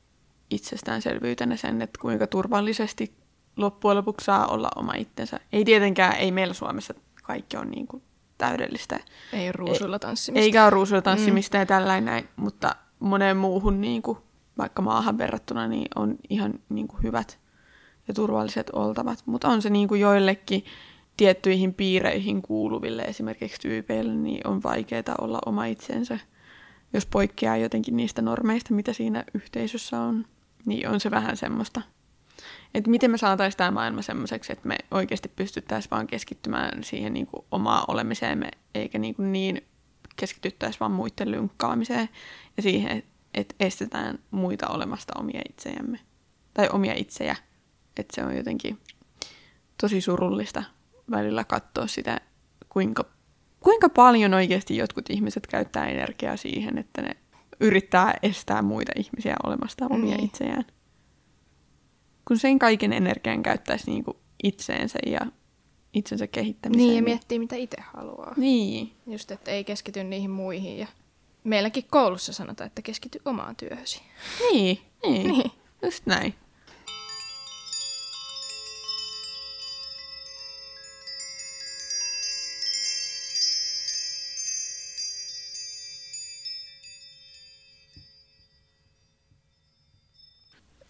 itsestäänselvyytenä 0.50 1.56
sen, 1.56 1.82
että 1.82 2.00
kuinka 2.02 2.28
turvallisesti 2.28 3.14
loppujen 3.58 3.98
lopuksi 3.98 4.26
saa 4.26 4.48
olla 4.48 4.70
oma 4.76 4.94
itsensä. 4.94 5.40
Ei 5.54 5.66
tietenkään, 5.66 6.16
ei 6.16 6.32
meillä 6.32 6.54
Suomessa 6.54 6.94
kaikki 7.24 7.58
on 7.58 7.72
niin 7.72 7.88
kuin 7.88 8.04
täydellistä. 8.38 9.00
Ei 9.34 9.52
ruusuilla 9.52 10.00
tanssimista. 10.00 10.44
Eikä 10.44 10.64
ole 10.64 10.70
ruusuilla 10.70 11.02
tanssimista 11.02 11.58
mm. 11.58 11.62
ja 11.62 11.66
tällainen 11.66 12.06
näin, 12.06 12.28
mutta 12.36 12.76
moneen 13.00 13.38
muuhun 13.38 13.82
niin 13.82 14.02
kuin, 14.02 14.18
vaikka 14.58 14.82
maahan 14.82 15.18
verrattuna 15.18 15.68
niin 15.68 15.88
on 15.96 16.16
ihan 16.30 16.54
niin 16.70 16.88
kuin 16.88 17.04
hyvät 17.04 17.40
ja 18.08 18.14
turvalliset 18.14 18.70
oltavat. 18.74 19.20
Mutta 19.26 19.48
on 19.48 19.62
se 19.62 19.70
niin 19.70 19.88
kuin 19.88 20.02
joillekin 20.02 20.66
tiettyihin 21.18 21.74
piireihin 21.74 22.42
kuuluville 22.42 23.02
esimerkiksi 23.02 23.62
tyypeille, 23.62 24.14
niin 24.16 24.48
on 24.48 24.64
vaikeaa 24.64 25.16
olla 25.22 25.40
oma 25.46 25.66
itsensä. 25.66 26.20
Jos 26.94 27.06
poikkeaa 27.06 27.58
jotenkin 27.58 27.98
niistä 27.98 28.22
normeista, 28.22 28.74
mitä 28.74 28.94
siinä 28.94 29.24
yhteisössä 29.34 30.00
on, 30.00 30.26
niin 30.66 30.90
on 30.90 31.00
se 31.00 31.12
vähän 31.12 31.38
semmoista. 31.38 31.82
Että 32.74 32.90
miten 32.90 33.12
me 33.12 33.18
saataisiin 33.18 33.58
tämä 33.58 33.72
maailma 33.72 34.02
semmoiseksi, 34.02 34.54
että 34.54 34.68
me 34.68 34.78
oikeasti 34.92 35.30
pystyttäisiin 35.36 35.92
vaan 35.92 36.08
keskittymään 36.08 36.84
siihen 36.84 37.14
niin 37.14 37.28
kuin 37.28 37.46
omaa 37.52 37.86
olemiseen, 37.88 38.52
eikä 38.76 38.98
niin, 38.98 39.16
kuin 39.16 39.32
niin 39.32 39.62
keskityttäisiin 40.16 40.80
vaan 40.80 40.92
muiden 40.92 41.32
lynkkaamiseen 41.32 42.10
ja 42.58 42.64
siihen, 42.64 43.04
että 43.34 43.56
estetään 43.60 44.20
muita 44.32 44.68
olemasta 44.68 45.14
omia 45.20 45.42
itsejämme. 45.50 46.00
Tai 46.54 46.70
omia 46.74 46.94
itsejä. 46.96 47.36
Että 47.98 48.16
se 48.16 48.26
on 48.26 48.38
jotenkin 48.38 48.80
tosi 49.82 50.02
surullista 50.02 50.64
välillä 51.12 51.44
katsoa 51.44 51.88
sitä, 51.88 52.22
kuinka, 52.70 53.06
kuinka 53.60 53.90
paljon 53.90 54.34
oikeasti 54.34 54.78
jotkut 54.78 55.10
ihmiset 55.10 55.48
käyttää 55.48 55.88
energiaa 55.88 56.38
siihen, 56.38 56.78
että 56.78 57.02
ne 57.02 57.18
yrittää 57.60 58.14
estää 58.24 58.62
muita 58.62 58.92
ihmisiä 58.96 59.36
olemasta 59.44 59.86
omia 59.90 60.16
niin. 60.16 60.26
itseään. 60.26 60.66
Kun 62.28 62.38
sen 62.38 62.60
kaiken 62.60 62.94
energian 62.94 63.44
käyttäisi 63.44 63.92
niinku 63.92 64.18
itseensä 64.44 65.00
ja 65.06 65.20
itsensä 65.94 66.28
kehittämiseen. 66.28 66.88
Niin, 66.88 66.96
ja 66.96 67.04
miettii, 67.04 67.40
mitä 67.40 67.56
itse 67.56 67.78
haluaa. 67.94 68.34
Niin. 68.38 68.94
Just, 69.08 69.32
että 69.32 69.52
ei 69.52 69.64
keskity 69.64 70.04
niihin 70.04 70.32
muihin. 70.32 70.78
Ja 70.78 70.88
meilläkin 71.44 71.84
koulussa 71.90 72.34
sanotaan, 72.34 72.68
että 72.68 72.82
keskity 72.82 73.20
omaan 73.26 73.56
työhösi. 73.56 74.02
Niin, 74.40 74.80
niin. 75.04 75.28
niin. 75.28 75.52
Just 75.84 76.06
näin. 76.06 76.34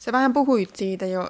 Sä 0.04 0.12
vähän 0.12 0.34
puhuit 0.34 0.76
siitä 0.76 1.06
jo, 1.06 1.30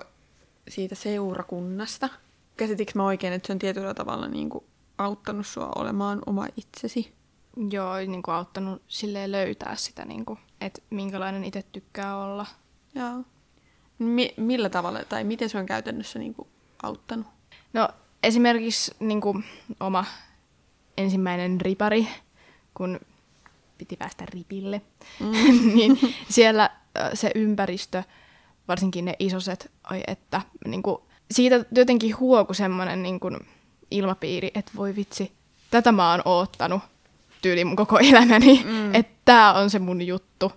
siitä 0.68 0.96
seurakunnasta. 0.96 2.10
Käsitikö 2.58 2.92
mä 2.96 3.06
oikein, 3.06 3.34
että 3.34 3.48
se 3.48 3.54
on 3.54 3.60
tietyllä 3.60 3.94
tavalla 3.94 4.28
niin 4.28 4.50
kuin 4.50 4.64
auttanut 4.98 5.48
sua 5.48 5.72
olemaan 5.76 6.22
oma 6.26 6.48
itsesi? 6.58 7.14
Joo, 7.72 7.98
niin 7.98 8.24
kuin 8.24 8.36
auttanut 8.36 8.82
silleen 8.88 9.32
löytää 9.32 9.76
sitä, 9.76 10.06
niin 10.06 10.26
kuin, 10.26 10.40
että 10.62 10.82
minkälainen 10.90 11.44
itse 11.44 11.64
tykkää 11.72 12.18
olla. 12.18 12.46
Joo. 12.96 13.24
Mi- 14.00 14.34
millä 14.38 14.70
tavalla 14.70 15.00
tai 15.10 15.24
miten 15.24 15.50
se 15.50 15.58
on 15.58 15.66
käytännössä 15.66 16.20
niin 16.20 16.34
kuin, 16.34 16.48
auttanut? 16.84 17.28
No 17.74 17.90
esimerkiksi 18.24 18.96
niin 19.00 19.22
kuin, 19.22 19.44
oma 19.80 20.06
ensimmäinen 20.98 21.62
ripari, 21.62 22.08
kun 22.74 23.00
piti 23.78 23.98
päästä 23.98 24.26
ripille, 24.26 24.82
mm. 25.20 25.32
niin 25.76 26.00
siellä 26.30 26.70
se 27.14 27.32
ympäristö 27.36 28.04
varsinkin 28.67 29.06
ne 29.06 29.15
isoset, 29.19 29.71
oi 29.91 30.04
että 30.08 30.41
niin 30.65 30.84
kuin, 30.84 30.97
siitä 31.32 31.65
jotenkin 31.76 32.19
huoku 32.19 32.54
semmoinen 32.54 33.04
niin 33.04 33.19
kuin, 33.19 33.39
ilmapiiri, 33.91 34.52
että 34.56 34.71
voi 34.76 34.95
vitsi, 34.95 35.32
tätä 35.71 35.91
mä 35.91 36.12
oon 36.12 36.21
oottanut 36.26 36.82
tyyli 37.41 37.65
mun 37.65 37.76
koko 37.76 37.99
elämäni, 37.99 38.63
mm. 38.65 38.95
että 38.95 39.13
tää 39.26 39.54
on 39.54 39.69
se 39.69 39.80
mun 39.80 40.02
juttu. 40.02 40.52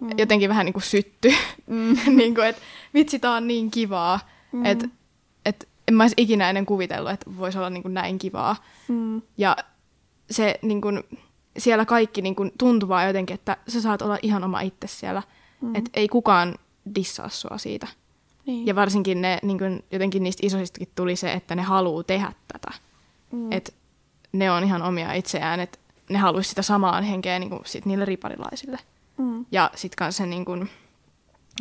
Mm. 0.00 0.10
Jotenkin 0.18 0.48
vähän 0.48 0.66
niin 0.66 0.72
kuin 0.72 0.82
sytty, 0.82 1.32
mm. 1.66 1.96
niin 2.16 2.34
kuin, 2.34 2.46
että 2.46 2.62
vitsi, 2.94 3.18
tää 3.18 3.32
on 3.32 3.46
niin 3.46 3.70
kivaa, 3.70 4.20
mm. 4.52 4.64
että 4.64 4.88
et, 5.44 5.68
en 5.88 5.94
mä 5.94 6.02
olisi 6.02 6.14
ikinä 6.16 6.48
ennen 6.48 6.66
kuvitellut, 6.66 7.10
että 7.10 7.30
voisi 7.36 7.58
olla 7.58 7.70
niin 7.70 7.82
kuin 7.82 7.94
näin 7.94 8.18
kivaa. 8.18 8.56
Mm. 8.88 9.22
Ja 9.38 9.56
se 10.30 10.58
niin 10.62 10.80
kuin, 10.80 11.02
siellä 11.58 11.84
kaikki 11.84 12.22
niin 12.22 12.34
kuin, 12.36 12.52
tuntuu 12.58 12.88
vaan 12.88 13.06
jotenkin, 13.06 13.34
että 13.34 13.56
sä 13.68 13.80
saat 13.80 14.02
olla 14.02 14.18
ihan 14.22 14.44
oma 14.44 14.60
itse 14.60 14.86
siellä. 14.86 15.22
Mm. 15.60 15.74
Että 15.74 15.90
ei 15.94 16.08
kukaan 16.08 16.54
dissaa 16.94 17.28
sua 17.28 17.58
siitä. 17.58 17.86
Niin. 18.46 18.66
Ja 18.66 18.74
varsinkin 18.74 19.22
ne, 19.22 19.38
niin 19.42 19.58
kun, 19.58 19.82
jotenkin 19.90 20.22
niistä 20.22 20.46
isosistakin 20.46 20.88
tuli 20.94 21.16
se, 21.16 21.32
että 21.32 21.54
ne 21.54 21.62
haluaa 21.62 22.02
tehdä 22.02 22.32
tätä. 22.52 22.70
Mm. 23.32 23.52
Että 23.52 23.72
ne 24.32 24.50
on 24.50 24.64
ihan 24.64 24.82
omia 24.82 25.12
itseään, 25.12 25.60
että 25.60 25.78
ne 26.10 26.18
haluaisi 26.18 26.48
sitä 26.48 26.62
samaa 26.62 27.00
henkeä 27.00 27.38
niin 27.38 27.60
sit 27.64 27.86
niille 27.86 28.04
riparilaisille. 28.04 28.78
Mm. 29.18 29.46
Ja 29.52 29.70
sitten 29.74 29.96
kanssa 29.96 30.26
niin 30.26 30.44
kun, 30.44 30.68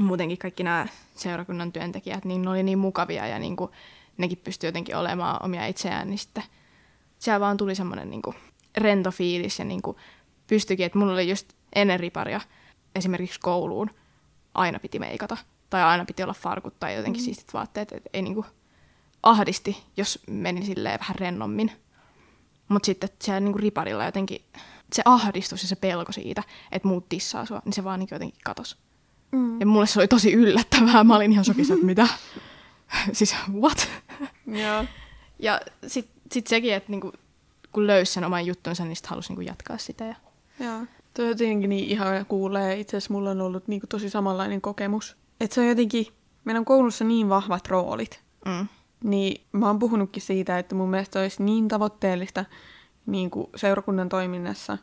muutenkin 0.01 0.37
kaikki 0.37 0.63
nämä 0.63 0.87
seurakunnan 1.15 1.71
työntekijät, 1.71 2.25
niin 2.25 2.41
ne 2.41 2.49
oli 2.49 2.63
niin 2.63 2.79
mukavia 2.79 3.27
ja 3.27 3.39
niin 3.39 3.55
kun, 3.55 3.71
nekin 4.17 4.37
pystyi 4.37 4.67
jotenkin 4.67 4.95
olemaan 4.95 5.45
omia 5.45 5.65
itseään, 5.65 6.09
niin 6.09 6.17
sitten 6.17 6.43
siellä 7.19 7.39
vaan 7.39 7.57
tuli 7.57 7.75
semmoinen 7.75 8.09
niin 8.09 8.21
rento 8.77 9.11
fiilis 9.11 9.59
ja 9.59 9.65
niin 9.65 9.81
pystyikin, 10.47 10.85
että 10.85 10.99
mulla 10.99 11.13
oli 11.13 11.29
just 11.29 11.53
ennen 11.75 11.99
riparia 11.99 12.41
esimerkiksi 12.95 13.39
kouluun, 13.39 13.89
aina 14.55 14.79
piti 14.79 14.99
meikata. 14.99 15.37
Tai 15.69 15.83
aina 15.83 16.05
piti 16.05 16.23
olla 16.23 16.33
farkut 16.33 16.79
tai 16.79 16.95
jotenkin 16.95 17.21
mm. 17.21 17.25
siistit 17.25 17.53
vaatteet. 17.53 17.91
Et 17.91 18.03
ei 18.13 18.21
niinku 18.21 18.45
ahdisti, 19.23 19.83
jos 19.97 20.19
meni 20.27 20.65
silleen 20.65 20.99
vähän 20.99 21.15
rennommin. 21.15 21.71
Mutta 22.67 22.85
sitten 22.85 23.09
siellä 23.21 23.39
niinku 23.39 23.57
riparilla 23.57 24.05
jotenkin 24.05 24.41
se 24.93 25.01
ahdistus 25.05 25.61
ja 25.61 25.67
se 25.67 25.75
pelko 25.75 26.11
siitä, 26.11 26.43
että 26.71 26.87
muut 26.87 27.09
tissaa 27.09 27.45
sua, 27.45 27.61
niin 27.65 27.73
se 27.73 27.83
vaan 27.83 27.99
niinku 27.99 28.15
jotenkin 28.15 28.39
katos. 28.43 28.77
Mm. 29.31 29.59
Ja 29.59 29.65
mulle 29.65 29.87
se 29.87 29.99
oli 29.99 30.07
tosi 30.07 30.33
yllättävää. 30.33 31.03
Mä 31.03 31.15
olin 31.15 31.31
ihan 31.31 31.45
shokissa, 31.45 31.73
että 31.73 31.85
mitä? 31.85 32.07
siis 33.13 33.35
what? 33.53 33.87
Joo. 34.47 34.85
Ja 35.39 35.61
sitten 35.87 36.21
sit 36.31 36.47
sekin, 36.47 36.73
että 36.73 36.91
niinku, 36.91 37.13
kun 37.71 37.87
löysi 37.87 38.13
sen 38.13 38.23
oman 38.23 38.45
juttunsa, 38.45 38.85
niin 38.85 38.95
sitten 38.95 39.09
halusi 39.09 39.29
niinku 39.29 39.41
jatkaa 39.41 39.77
sitä. 39.77 40.05
Ja... 40.05 40.15
Joo. 40.59 40.85
Tuo 41.15 41.25
jotenkin 41.25 41.69
niin 41.69 41.89
ihan 41.89 42.25
kuulee. 42.25 42.79
Itse 42.79 42.97
asiassa 42.97 43.13
mulla 43.13 43.29
on 43.29 43.41
ollut 43.41 43.67
niin 43.67 43.79
kuin 43.79 43.89
tosi 43.89 44.09
samanlainen 44.09 44.61
kokemus. 44.61 45.17
Että 45.39 45.55
se 45.55 45.61
on 45.61 45.67
jotenkin, 45.67 46.07
meillä 46.45 46.59
on 46.59 46.65
koulussa 46.65 47.03
niin 47.03 47.29
vahvat 47.29 47.67
roolit. 47.67 48.21
Mm. 48.45 48.67
Niin 49.03 49.45
mä 49.51 49.67
oon 49.67 49.79
puhunutkin 49.79 50.21
siitä, 50.21 50.59
että 50.59 50.75
mun 50.75 50.89
mielestä 50.89 51.19
olisi 51.19 51.43
niin 51.43 51.67
tavoitteellista 51.67 52.45
niin 53.05 53.29
kuin 53.29 53.47
seurakunnan 53.55 54.09
toiminnassa, 54.09 54.77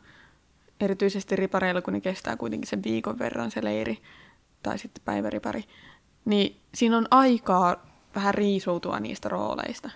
erityisesti 0.79 1.35
ripareilla, 1.35 1.81
kun 1.81 1.93
ne 1.93 2.01
kestää 2.01 2.37
kuitenkin 2.37 2.69
sen 2.69 2.83
viikon 2.83 3.19
verran 3.19 3.51
se 3.51 3.63
leiri, 3.63 3.97
tai 4.63 4.77
sitten 4.77 5.03
päiväripari, 5.05 5.63
niin 6.25 6.59
siinä 6.73 6.97
on 6.97 7.07
aikaa 7.11 7.85
vähän 8.15 8.33
riisoutua 8.33 8.99
niistä 8.99 9.29
rooleista. 9.29 9.89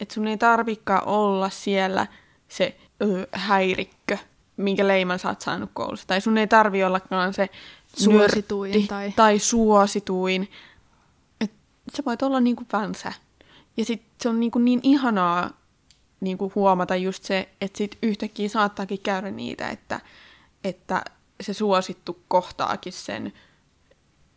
Että 0.00 0.14
sun 0.14 0.26
ei 0.26 0.36
tarvikaan 0.36 1.06
olla 1.06 1.50
siellä 1.50 2.06
se 2.48 2.76
ö, 3.02 3.26
häirikkö, 3.32 4.18
minkä 4.60 4.88
leiman 4.88 5.18
sä 5.18 5.28
oot 5.28 5.40
saanut 5.40 5.70
koulussa. 5.72 6.06
Tai 6.06 6.20
sun 6.20 6.38
ei 6.38 6.46
tarvi 6.46 6.84
ollakaan 6.84 7.34
se 7.34 7.48
suosituin 7.96 8.72
nörtti, 8.72 8.88
tai... 8.88 9.12
tai 9.16 9.38
suosituin. 9.38 10.50
Et 11.40 11.52
sä 11.96 12.02
voit 12.06 12.22
olla 12.22 12.40
niinku 12.40 12.64
vänsä. 12.72 13.12
Ja 13.76 13.84
sit 13.84 14.02
se 14.20 14.28
on 14.28 14.40
niinku 14.40 14.58
niin 14.58 14.80
ihanaa 14.82 15.50
niinku 16.20 16.52
huomata 16.54 16.96
just 16.96 17.24
se, 17.24 17.48
että 17.60 17.78
sit 17.78 17.98
yhtäkkiä 18.02 18.48
saattaakin 18.48 19.00
käydä 19.02 19.30
niitä, 19.30 19.68
että, 19.68 20.00
että 20.64 21.04
se 21.40 21.54
suosittu 21.54 22.22
kohtaakin 22.28 22.92
sen, 22.92 23.32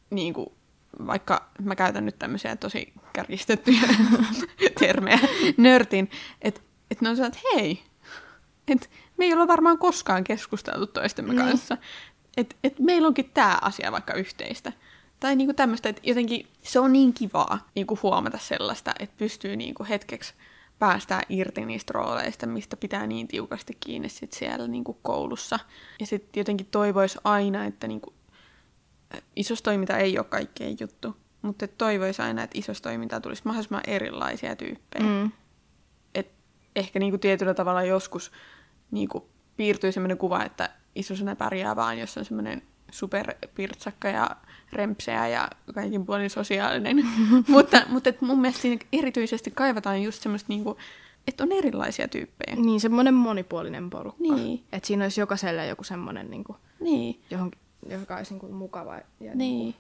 niinku, 0.10 0.54
vaikka 1.08 1.50
mä 1.62 1.76
käytän 1.76 2.06
nyt 2.06 2.20
tämmöisiä 2.20 2.56
tosi 2.56 2.94
kärjistettyjä 3.14 3.82
termejä, 4.80 5.20
nörtin, 5.58 6.10
että 6.42 6.62
et 6.92 7.02
ne 7.02 7.10
on 7.10 7.26
että 7.26 7.40
hei, 7.56 7.84
että 8.68 8.88
me 9.18 9.26
ei 9.26 9.34
olla 9.34 9.48
varmaan 9.48 9.78
koskaan 9.78 10.24
keskusteltu 10.24 10.88
toistemme 10.88 11.34
niin. 11.34 11.46
kanssa. 11.46 11.78
Että 12.38 12.56
et 12.64 12.80
meillä 12.80 13.08
onkin 13.08 13.32
tämä 13.34 13.58
asia 13.62 13.92
vaikka 13.92 14.14
yhteistä. 14.14 14.72
Tai 15.20 15.36
niinku 15.36 15.54
tämmöistä, 15.54 15.90
että 15.90 16.02
jotenkin 16.06 16.48
se 16.62 16.80
on 16.80 16.94
niin 16.94 17.14
kivaa 17.14 17.70
niinku 17.76 18.00
huomata 18.04 18.38
sellaista, 18.38 18.92
että 19.00 19.16
pystyy 19.18 19.56
niinku 19.56 19.86
hetkeksi 19.90 20.34
päästää 20.80 21.22
irti 21.30 21.66
niistä 21.66 21.92
rooleista, 21.94 22.48
mistä 22.48 22.78
pitää 22.78 23.08
niin 23.08 23.28
tiukasti 23.28 23.78
kiinni 23.80 24.10
sit 24.10 24.34
siellä 24.34 24.68
niinku 24.68 25.00
koulussa. 25.02 25.60
Ja 26.00 26.06
sitten 26.06 26.42
jotenkin 26.42 26.68
toivoisi 26.72 27.20
aina, 27.24 27.66
että 27.66 27.88
niinku, 27.88 28.14
isostoiminta 29.36 29.98
ei 29.98 30.18
ole 30.18 30.26
kaikkein 30.26 30.78
juttu, 30.80 31.18
mutta 31.42 31.68
toivoisi 31.68 32.22
aina, 32.22 32.44
että 32.44 32.60
isostoimintaa 32.60 33.20
tulisi 33.20 33.42
mahdollisimman 33.46 33.84
erilaisia 33.88 34.56
tyyppejä. 34.56 35.06
Mm. 35.06 35.32
Et 36.16 36.32
ehkä 36.76 37.00
niinku 37.00 37.18
tietyllä 37.18 37.54
tavalla 37.54 37.84
joskus 37.84 38.32
niin 38.94 39.10
kuin 39.10 39.24
piirtyy 39.58 39.92
sellainen 39.92 40.18
kuva, 40.18 40.44
että 40.44 40.70
isosena 40.96 41.36
pärjää 41.36 41.76
vaan, 41.76 42.00
jos 42.00 42.18
on 42.18 42.26
semmoinen 42.26 42.62
superpirtsakka 42.92 44.08
ja 44.08 44.30
rempseä 44.74 45.28
ja 45.28 45.50
kaikin 45.74 46.06
puolin 46.06 46.30
sosiaalinen. 46.30 46.98
mutta 47.48 47.82
mutta 47.90 48.10
et 48.10 48.22
mun 48.22 48.42
mielestä 48.42 48.62
siinä 48.62 48.86
erityisesti 48.94 49.52
kaivataan 49.52 50.04
just 50.04 50.22
semmoista 50.22 50.46
niinku 50.50 50.78
että 51.28 51.44
on 51.44 51.52
erilaisia 51.52 52.08
tyyppejä. 52.08 52.56
Niin, 52.56 52.82
semmoinen 52.82 53.14
monipuolinen 53.14 53.90
porukka. 53.90 54.24
Niin. 54.24 54.64
Että 54.72 54.88
siinä 54.88 55.06
olisi 55.06 55.22
jokaiselle 55.22 55.68
joku 55.68 55.84
semmoinen, 55.84 56.30
niin 56.32 56.44
kuin, 56.44 56.58
Niin. 56.80 57.22
johon, 57.30 57.52
joka 57.90 58.18
olisi 58.18 58.34
niin 58.34 58.40
kuin 58.40 58.54
mukava. 58.54 58.96
Ja 59.20 59.32
Niin. 59.36 59.76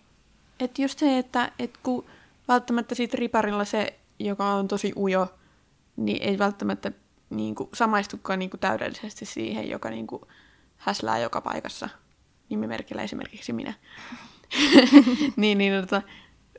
Että 0.60 0.82
just 0.82 1.00
se, 1.00 1.18
että 1.18 1.52
et 1.60 1.78
kun 1.84 2.06
välttämättä 2.48 2.96
siitä 2.96 3.18
riparilla 3.18 3.66
se, 3.66 4.00
joka 4.20 4.54
on 4.54 4.68
tosi 4.68 4.94
ujo, 4.98 5.28
niin 5.96 6.22
ei 6.22 6.40
välttämättä 6.40 6.92
niinku, 7.38 7.70
samaistukaan 7.74 8.40
niinku, 8.40 8.58
täydellisesti 8.58 9.26
siihen, 9.26 9.70
joka 9.70 9.90
niinku, 9.90 10.28
häslää 10.78 11.20
joka 11.20 11.42
paikassa. 11.42 11.90
Nimimerkillä 12.50 13.02
esimerkiksi 13.02 13.54
minä. 13.54 13.74
niin, 15.36 15.58
niin, 15.58 15.82
tota, 15.82 16.02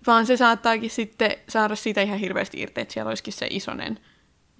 vaan 0.06 0.26
se 0.26 0.36
saattaakin 0.36 0.90
sitten 0.90 1.36
saada 1.48 1.76
siitä 1.76 2.02
ihan 2.02 2.18
hirveästi 2.18 2.60
irti, 2.60 2.80
että 2.80 2.94
siellä 2.94 3.08
olisikin 3.08 3.32
se 3.32 3.46
isonen, 3.50 3.98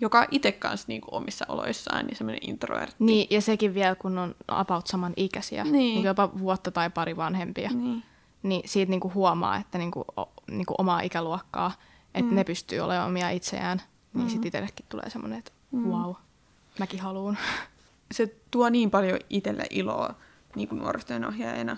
joka 0.01 0.27
itse 0.31 0.53
kanssa 0.53 0.85
niinku, 0.89 1.09
omissa 1.11 1.45
oloissaan, 1.49 2.07
niin 2.07 2.17
semmoinen 2.17 2.51
introvertti. 2.51 3.05
Niin, 3.05 3.27
ja 3.31 3.41
sekin 3.41 3.75
vielä, 3.75 3.95
kun 3.95 4.19
on 4.19 4.35
about 4.49 4.87
saman 4.87 5.13
ikäisiä, 5.17 5.65
Niin. 5.65 5.73
niin. 5.73 6.03
jopa 6.03 6.31
vuotta 6.39 6.71
tai 6.71 6.91
pari 6.91 7.17
vanhempia, 7.17 7.71
Niin. 7.71 8.03
niin 8.43 8.69
siitä 8.69 8.91
niinku 8.91 9.13
huomaa, 9.15 9.57
että 9.57 9.79
niinku, 9.79 10.05
o, 10.17 10.33
niinku 10.51 10.75
omaa 10.79 11.01
ikäluokkaa, 11.01 11.73
että 12.15 12.31
mm. 12.31 12.37
ne 12.37 12.45
pystyy 12.45 12.81
olemaan 12.81 13.09
omia 13.09 13.31
itseään, 13.31 13.83
niin 14.15 14.25
mm. 14.25 14.31
sitten 14.31 14.47
itsellekin 14.47 14.87
tulee 14.89 15.11
semmoinen, 15.11 15.39
että 15.39 15.53
mm. 15.77 15.91
wow, 15.91 16.15
mäkin 16.79 17.01
haluan. 17.01 17.39
se 18.13 18.35
tuo 18.51 18.69
niin 18.69 18.91
paljon 18.91 19.19
itselle 19.31 19.65
iloa 19.71 20.15
niin 20.57 20.69
kuin 20.69 20.79
nuorisotyön 20.79 21.25
ohjaajana, 21.25 21.77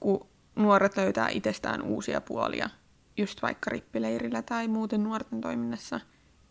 kun 0.00 0.26
nuoret 0.56 0.96
löytää 0.96 1.28
itsestään 1.28 1.82
uusia 1.82 2.20
puolia, 2.20 2.70
just 3.16 3.42
vaikka 3.42 3.70
rippileirillä 3.70 4.42
tai 4.42 4.68
muuten 4.68 5.04
nuorten 5.04 5.40
toiminnassa. 5.40 6.00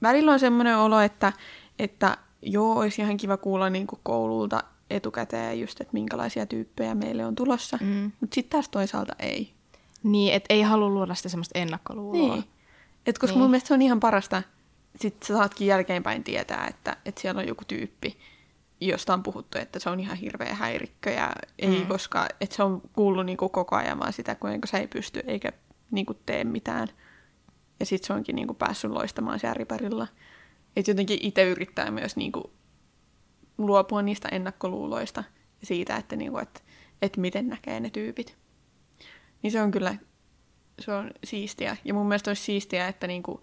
Välillä 0.02 0.32
on 0.32 0.40
semmoinen 0.40 0.78
olo, 0.78 1.00
että, 1.00 1.34
että 1.80 2.18
joo, 2.42 2.80
olisi 2.80 3.02
ihan 3.02 3.18
kiva 3.18 3.38
kuulla 3.38 3.70
niin 3.70 3.88
kuin 3.88 4.00
koululta 4.04 4.64
etukäteen 4.90 5.60
just, 5.60 5.82
että 5.82 5.94
minkälaisia 5.94 6.46
tyyppejä 6.46 6.96
meille 6.96 7.26
on 7.26 7.36
tulossa, 7.36 7.78
Mm. 7.82 8.12
mutta 8.22 8.36
sitten 8.36 8.52
taas 8.52 8.70
toisaalta 8.70 9.14
ei. 9.20 9.54
Niin, 10.04 10.34
että 10.34 10.54
ei 10.54 10.62
halua 10.62 10.90
luoda 10.90 11.16
sitä 11.16 11.30
semmoista 11.30 11.60
ennakkoluuloa. 11.60 12.36
Niin. 12.36 12.44
Et 13.06 13.18
koska 13.18 13.34
Niin. 13.34 13.42
mun 13.42 13.50
mielestä 13.52 13.68
se 13.68 13.74
on 13.74 13.82
ihan 13.82 14.00
parasta, 14.00 14.44
sit 14.96 15.24
sä 15.24 15.34
saatkin 15.34 15.68
jälkeenpäin 15.68 16.24
tietää, 16.24 16.68
että, 16.68 16.98
että 17.06 17.22
siellä 17.22 17.40
on 17.40 17.48
joku 17.48 17.64
tyyppi, 17.68 18.18
josta 18.82 19.14
on 19.14 19.24
puhuttu, 19.24 19.58
että 19.58 19.80
se 19.80 19.90
on 19.90 20.00
ihan 20.00 20.18
hirveä 20.18 20.54
häirikkö 20.54 21.10
ja 21.10 21.32
ei 21.60 21.80
Mm. 21.80 21.88
koska, 21.88 22.28
että 22.42 22.56
se 22.56 22.64
on 22.64 22.82
kuullut 22.94 23.26
niinku 23.26 23.50
koko 23.50 23.76
ajan 23.76 24.00
vaan 24.00 24.14
sitä, 24.14 24.36
kuinka 24.36 24.68
se 24.68 24.78
ei 24.78 24.88
pysty 24.88 25.24
eikä 25.28 25.52
niinku 25.92 26.14
tee 26.14 26.44
mitään. 26.44 26.88
Ja 27.80 27.86
sitten 27.86 28.08
se 28.08 28.14
onkin 28.14 28.36
niinku 28.36 28.54
päässyt 28.54 28.92
loistamaan 28.92 29.40
siellä 29.40 29.54
riparilla. 29.54 30.08
Että 30.76 30.92
jotenkin 30.92 31.18
itse 31.22 31.44
yrittää 31.44 31.92
myös 31.92 32.16
niinku 32.16 32.54
luopua 33.58 34.02
niistä 34.02 34.30
ennakkoluuloista 34.32 35.24
ja 35.62 35.68
siitä, 35.68 35.96
että, 35.96 36.16
niinku, 36.16 36.38
että, 36.38 36.60
että 37.02 37.22
miten 37.22 37.48
näkee 37.48 37.80
ne 37.80 37.90
tyypit. 37.90 38.38
Niin 39.44 39.52
se 39.52 39.62
on 39.62 39.72
kyllä 39.72 39.96
se 40.80 40.94
on 40.94 41.12
siistiä. 41.24 41.78
Ja 41.86 41.94
mun 41.94 42.08
mielestä 42.08 42.30
olisi 42.30 42.44
siistiä, 42.44 42.88
että 42.88 43.08
niinku, 43.08 43.42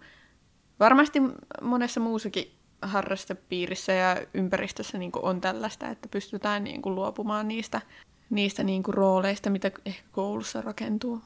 varmasti 0.79 1.21
monessa 1.61 1.99
muussakin 1.99 2.51
harrastepiirissä 2.81 3.91
ja 3.91 4.17
ympäristössä 4.33 4.97
niinku 4.97 5.19
on 5.23 5.41
tällaista, 5.41 5.87
että 5.87 6.07
pystytään 6.07 6.63
niinku 6.63 6.95
luopumaan 6.95 7.47
niistä, 7.47 7.81
niistä 8.29 8.63
niinku 8.63 8.91
rooleista, 8.91 9.49
mitä 9.49 9.71
ehkä 9.85 10.03
koulussa 10.11 10.61
rakentuu. 10.61 11.21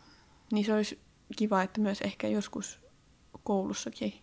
Niin 0.51 0.65
se 0.65 0.73
olisi 0.73 0.99
kiva, 1.37 1.61
että 1.61 1.81
myös 1.81 2.01
ehkä 2.01 2.27
joskus 2.27 2.79
koulussakin 3.43 4.13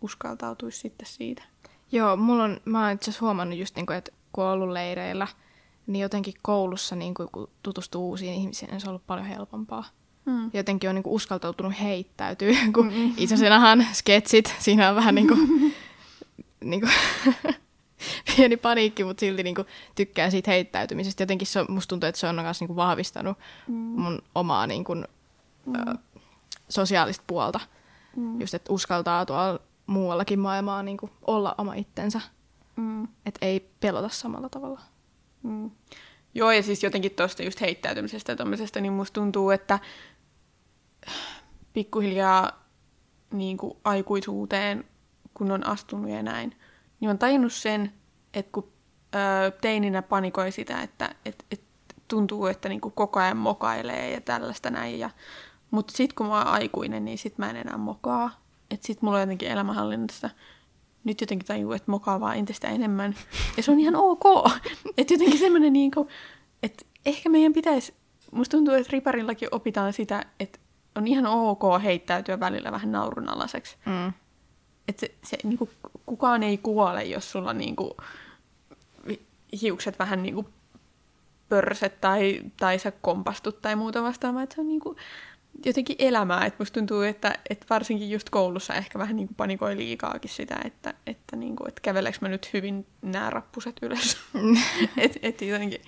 uskaltautuisi 0.00 0.78
sitten 0.78 1.06
siitä. 1.06 1.42
Joo, 1.92 2.16
mulla 2.16 2.44
on, 2.44 2.60
mä 2.64 2.84
oon 2.84 2.94
itse 2.94 3.12
huomannut 3.20 3.58
just, 3.58 3.76
niin 3.76 3.86
kuin, 3.86 3.96
että 3.96 4.12
kun 4.32 4.44
on 4.44 4.50
ollut 4.50 4.70
leireillä, 4.70 5.26
niin 5.86 6.02
jotenkin 6.02 6.34
koulussa, 6.42 6.96
niin 6.96 7.14
kuin, 7.14 7.28
kun 7.32 7.50
tutustuu 7.62 8.08
uusiin 8.08 8.34
ihmisiin, 8.34 8.70
niin 8.70 8.80
se 8.80 8.86
on 8.86 8.90
ollut 8.90 9.06
paljon 9.06 9.26
helpompaa. 9.26 9.84
Hmm. 10.28 10.50
Jotenkin 10.52 10.90
on 10.90 10.94
niin 10.94 11.02
kuin, 11.02 11.14
uskaltautunut 11.14 11.72
heittäytyä, 11.82 12.56
kun 12.74 12.92
isäsenahan 13.16 13.86
sketsit, 13.92 14.54
siinä 14.58 14.88
on 14.88 14.96
vähän 14.96 15.14
niin 15.14 15.28
kuin, 15.28 15.74
niin 16.64 16.80
kuin, 16.80 16.92
pieni 18.36 18.56
paniikki, 18.56 19.04
mutta 19.04 19.20
silti 19.20 19.42
niin 19.42 19.54
kuin, 19.54 19.66
tykkää 19.94 20.30
siitä 20.30 20.50
heittäytymisestä. 20.50 21.22
Jotenkin 21.22 21.46
se 21.46 21.60
on, 21.60 21.66
musta 21.68 21.88
tuntuu, 21.88 22.08
että 22.08 22.20
se 22.20 22.26
on 22.26 22.34
myös 22.34 22.60
niin 22.60 22.68
kuin, 22.68 22.76
vahvistanut 22.76 23.38
mun 23.66 24.22
omaa 24.34 24.66
niin 24.66 24.84
kuin, 24.84 25.04
ö, 25.76 25.94
sosiaalista 26.68 27.24
puolta. 27.26 27.60
Mm. 28.16 28.40
Just, 28.40 28.54
että 28.54 28.72
uskaltaa 28.72 29.26
tuolla 29.26 29.60
muuallakin 29.86 30.38
maailmaa 30.38 30.82
niin 30.82 30.96
kuin, 30.96 31.12
olla 31.26 31.54
oma 31.58 31.74
itsensä. 31.74 32.20
Mm. 32.76 33.08
Että 33.26 33.46
ei 33.46 33.70
pelota 33.80 34.08
samalla 34.08 34.48
tavalla. 34.48 34.80
Mm. 35.42 35.70
Joo, 36.34 36.50
ja 36.50 36.62
siis 36.62 36.82
jotenkin 36.82 37.10
tuosta 37.10 37.42
just 37.42 37.60
heittäytymisestä 37.60 38.32
ja 38.32 38.36
tommosesta, 38.36 38.80
niin 38.80 38.92
musta 38.92 39.20
tuntuu, 39.20 39.50
että 39.50 39.78
pikkuhiljaa 41.72 42.64
niin 43.32 43.56
kuin 43.56 43.76
aikuisuuteen, 43.84 44.84
kun 45.34 45.50
on 45.50 45.66
astunut 45.66 46.10
ja 46.10 46.22
näin, 46.22 46.56
niin 47.00 47.10
on 47.10 47.18
tajunnut 47.18 47.52
sen, 47.52 47.92
että 48.34 48.52
kun 48.52 48.72
ö, 49.14 49.50
teininä 49.60 50.02
panikoi 50.02 50.52
sitä, 50.52 50.82
että 50.82 51.14
et, 51.24 51.44
et 51.50 51.60
tuntuu, 52.08 52.46
että 52.46 52.68
niin 52.68 52.80
kuin 52.80 52.92
koko 52.92 53.20
ajan 53.20 53.36
mokailee 53.36 54.10
ja 54.10 54.20
tällaista 54.20 54.70
näin. 54.70 54.98
Ja, 54.98 55.10
mutta 55.70 55.96
sitten 55.96 56.14
kun 56.14 56.26
mä 56.26 56.38
oon 56.38 56.46
aikuinen, 56.46 57.04
niin 57.04 57.18
sit 57.18 57.38
mä 57.38 57.50
en 57.50 57.56
enää 57.56 57.76
mokaa. 57.76 58.40
Että 58.70 58.86
sit 58.86 59.02
mulla 59.02 59.16
on 59.16 59.22
jotenkin 59.22 59.50
elämänhallinnassa 59.50 60.30
nyt 61.04 61.20
jotenkin 61.20 61.46
tajuu, 61.46 61.72
että 61.72 61.90
mokaa 61.90 62.20
vaan 62.20 62.36
entistä 62.36 62.68
enemmän. 62.68 63.14
Ja 63.56 63.62
se 63.62 63.70
on 63.70 63.80
ihan 63.80 63.96
ok. 63.96 64.24
Että 64.98 65.14
jotenkin 65.14 65.38
semmoinen 65.38 65.72
niin 65.72 65.92
että 66.62 66.84
ehkä 67.06 67.28
meidän 67.28 67.52
pitäisi, 67.52 67.94
musta 68.32 68.56
tuntuu, 68.56 68.74
että 68.74 68.92
riparillakin 68.92 69.48
opitaan 69.50 69.92
sitä, 69.92 70.24
että 70.40 70.58
on 70.98 71.06
ihan 71.06 71.26
ok 71.26 71.62
heittäytyä 71.82 72.40
välillä 72.40 72.72
vähän 72.72 72.92
naurunalaiseksi. 72.92 73.76
Mm. 73.86 74.12
Että 74.88 75.00
se, 75.00 75.14
se 75.24 75.38
niin 75.42 75.58
kuin, 75.58 75.70
kukaan 76.06 76.42
ei 76.42 76.58
kuole, 76.58 77.04
jos 77.04 77.32
sulla 77.32 77.52
niin 77.52 77.76
kuin, 77.76 77.90
hiukset 79.62 79.98
vähän 79.98 80.22
niin 80.22 80.34
kuin 80.34 80.46
pörset 81.48 82.00
tai, 82.00 82.40
tai 82.56 82.78
sä 82.78 82.92
kompastut 83.00 83.62
tai 83.62 83.76
muuta 83.76 84.02
vastaavaa. 84.02 84.42
Että 84.42 84.54
se 84.54 84.60
on 84.60 84.68
niin 84.68 84.80
kuin, 84.80 84.96
jotenkin 85.64 85.96
elämää. 85.98 86.46
Että 86.46 86.56
musta 86.58 86.74
tuntuu, 86.74 87.02
että, 87.02 87.38
että 87.50 87.66
varsinkin 87.70 88.10
just 88.10 88.30
koulussa 88.30 88.74
ehkä 88.74 88.98
vähän 88.98 89.16
niin 89.16 89.28
kuin 89.28 89.36
panikoi 89.36 89.76
liikaakin 89.76 90.30
sitä, 90.30 90.56
että, 90.64 90.94
että, 91.06 91.36
niin 91.36 91.56
kuin, 91.56 91.68
että 91.68 91.80
käveleekö 91.80 92.18
mä 92.20 92.28
nyt 92.28 92.52
hyvin 92.52 92.86
nämä 93.02 93.30
rappuset 93.30 93.76
ylös. 93.82 94.16
että 94.96 95.18
et 95.22 95.42
jotenkin, 95.42 95.80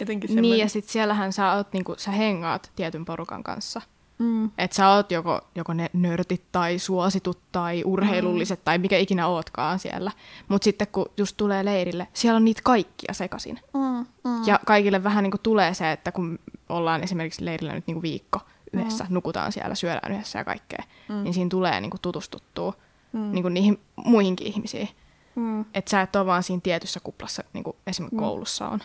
jotenkin 0.00 0.28
semmoinen... 0.28 0.50
Niin, 0.50 0.60
ja 0.60 0.68
sitten 0.68 0.92
siellähän 0.92 1.32
sä, 1.32 1.52
oot, 1.52 1.72
niinku, 1.72 1.94
sä 1.98 2.10
hengaat 2.10 2.72
tietyn 2.76 3.04
porukan 3.04 3.42
kanssa. 3.42 3.80
Mm. 4.18 4.50
Että 4.58 4.74
sä 4.74 4.88
oot 4.88 5.10
joko, 5.12 5.40
joko 5.54 5.72
ne 5.72 5.90
nörtit 5.92 6.42
tai 6.52 6.78
suositut 6.78 7.38
tai 7.52 7.82
urheilulliset 7.84 8.58
mm. 8.58 8.64
tai 8.64 8.78
mikä 8.78 8.98
ikinä 8.98 9.26
ootkaan 9.26 9.78
siellä. 9.78 10.12
Mutta 10.48 10.64
sitten 10.64 10.88
kun 10.92 11.06
just 11.16 11.36
tulee 11.36 11.64
leirille, 11.64 12.08
siellä 12.12 12.36
on 12.36 12.44
niitä 12.44 12.60
kaikkia 12.64 13.14
sekaisin. 13.14 13.60
Mm. 13.74 14.06
Mm. 14.24 14.46
Ja 14.46 14.60
kaikille 14.66 15.04
vähän 15.04 15.22
niinku 15.22 15.38
tulee 15.42 15.74
se, 15.74 15.92
että 15.92 16.12
kun 16.12 16.38
ollaan 16.68 17.02
esimerkiksi 17.02 17.44
leirillä 17.44 17.72
nyt 17.72 17.86
niinku 17.86 18.02
viikko 18.02 18.40
yhdessä, 18.72 19.04
mm. 19.04 19.14
nukutaan 19.14 19.52
siellä, 19.52 19.74
syödään 19.74 20.12
yhdessä 20.12 20.38
ja 20.38 20.44
kaikkea, 20.44 20.84
mm. 21.08 21.22
niin 21.22 21.34
siinä 21.34 21.48
tulee 21.48 21.80
niinku 21.80 21.98
tutustuttua 22.02 22.72
mm. 23.12 23.32
niinku 23.32 23.48
niihin 23.48 23.80
muihinkin 23.96 24.46
ihmisiin. 24.46 24.88
Mm. 25.34 25.64
Että 25.74 25.90
sä 25.90 26.00
et 26.00 26.16
ole 26.16 26.26
vaan 26.26 26.42
siinä 26.42 26.60
tietyssä 26.60 27.00
kuplassa, 27.00 27.44
niin 27.52 27.64
kuin 27.64 27.76
esimerkiksi 27.86 28.16
mm. 28.16 28.20
koulussa 28.20 28.68
on. 28.68 28.80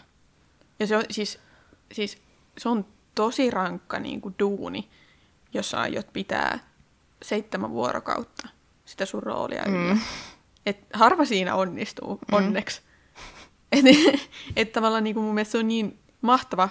Ja 0.80 0.88
se 0.88 0.98
on 0.98 1.04
siis, 1.12 1.40
siis 1.92 2.18
se 2.58 2.70
on 2.70 2.86
tosi 3.16 3.52
rankka 3.52 4.00
niin 4.00 4.22
kuin 4.22 4.36
duuni, 4.40 4.90
jos 5.54 5.70
sä 5.70 5.80
aiot 5.82 6.14
pitää 6.14 6.60
seitsemän 7.24 7.70
vuorokautta 7.72 8.48
sitä 8.86 9.06
sun 9.06 9.24
roolia 9.24 9.64
yllä. 9.66 9.94
Mm. 9.94 10.00
Et 10.66 10.78
harva 10.94 11.26
siinä 11.26 11.56
onnistuu, 11.56 12.16
Mm. 12.32 12.38
onneksi. 12.38 12.82
Et, 13.72 13.86
et 14.56 14.72
tavallaan 14.72 15.04
niin 15.04 15.14
kuin 15.14 15.24
mun 15.24 15.34
mielestä 15.34 15.52
se 15.52 15.58
on 15.58 15.68
niin 15.68 16.00
mahtava. 16.22 16.70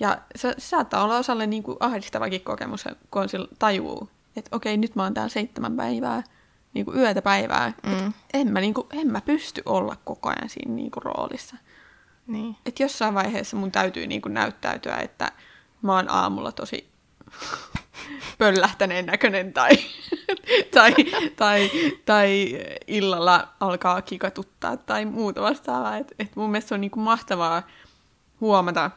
Ja 0.00 0.18
se, 0.36 0.54
se 0.58 0.66
saattaa 0.68 1.04
olla 1.04 1.18
osalle 1.18 1.46
niin 1.46 1.62
kuin 1.62 1.76
ahdistavakin 1.80 2.40
kokemus, 2.40 2.84
kun 3.10 3.22
on 3.22 3.28
sillä 3.28 3.48
tajuu, 3.58 4.10
että 4.36 4.56
okei, 4.56 4.76
nyt 4.76 4.94
mä 4.96 5.02
oon 5.02 5.14
täällä 5.14 5.28
seitsemän 5.28 5.76
päivää, 5.76 6.22
niin 6.74 6.84
kuin 6.84 6.98
yötä 6.98 7.22
päivää. 7.22 7.72
Mm. 7.86 8.06
Et 8.08 8.14
en, 8.34 8.52
mä, 8.52 8.60
niin 8.60 8.74
kuin, 8.74 8.86
en 8.92 9.06
mä 9.12 9.20
pysty 9.20 9.62
olla 9.66 9.96
koko 10.04 10.28
ajan 10.28 10.48
siinä 10.48 10.74
niin 10.74 10.90
kuin 10.90 11.02
roolissa 11.02 11.56
Niin. 12.26 12.56
että 12.66 12.82
jossain 12.82 13.14
vaiheessa 13.14 13.56
mun 13.56 13.72
täytyy 13.72 14.06
niin 14.06 14.22
kuin 14.22 14.34
näyttäytyä, 14.34 14.96
että 14.96 15.32
mä 15.82 15.94
oon 15.96 16.10
aamulla 16.10 16.52
tosi 16.52 16.90
pöllähtäneen 18.38 19.06
näköinen 19.06 19.52
tai, 19.52 19.70
tai, 20.74 20.94
tai, 21.36 21.70
tai 22.04 22.58
illalla 22.86 23.48
alkaa 23.60 24.02
kikatuttaa 24.02 24.76
tai 24.76 25.04
muuta 25.04 25.42
vastaavaa. 25.42 25.96
Et, 25.96 26.14
et 26.18 26.36
mun 26.36 26.50
mielestä 26.50 26.68
se 26.68 26.74
on 26.74 26.80
niin 26.80 26.90
kuin 26.90 27.04
mahtavaa 27.04 27.62
huomata, 28.40 28.90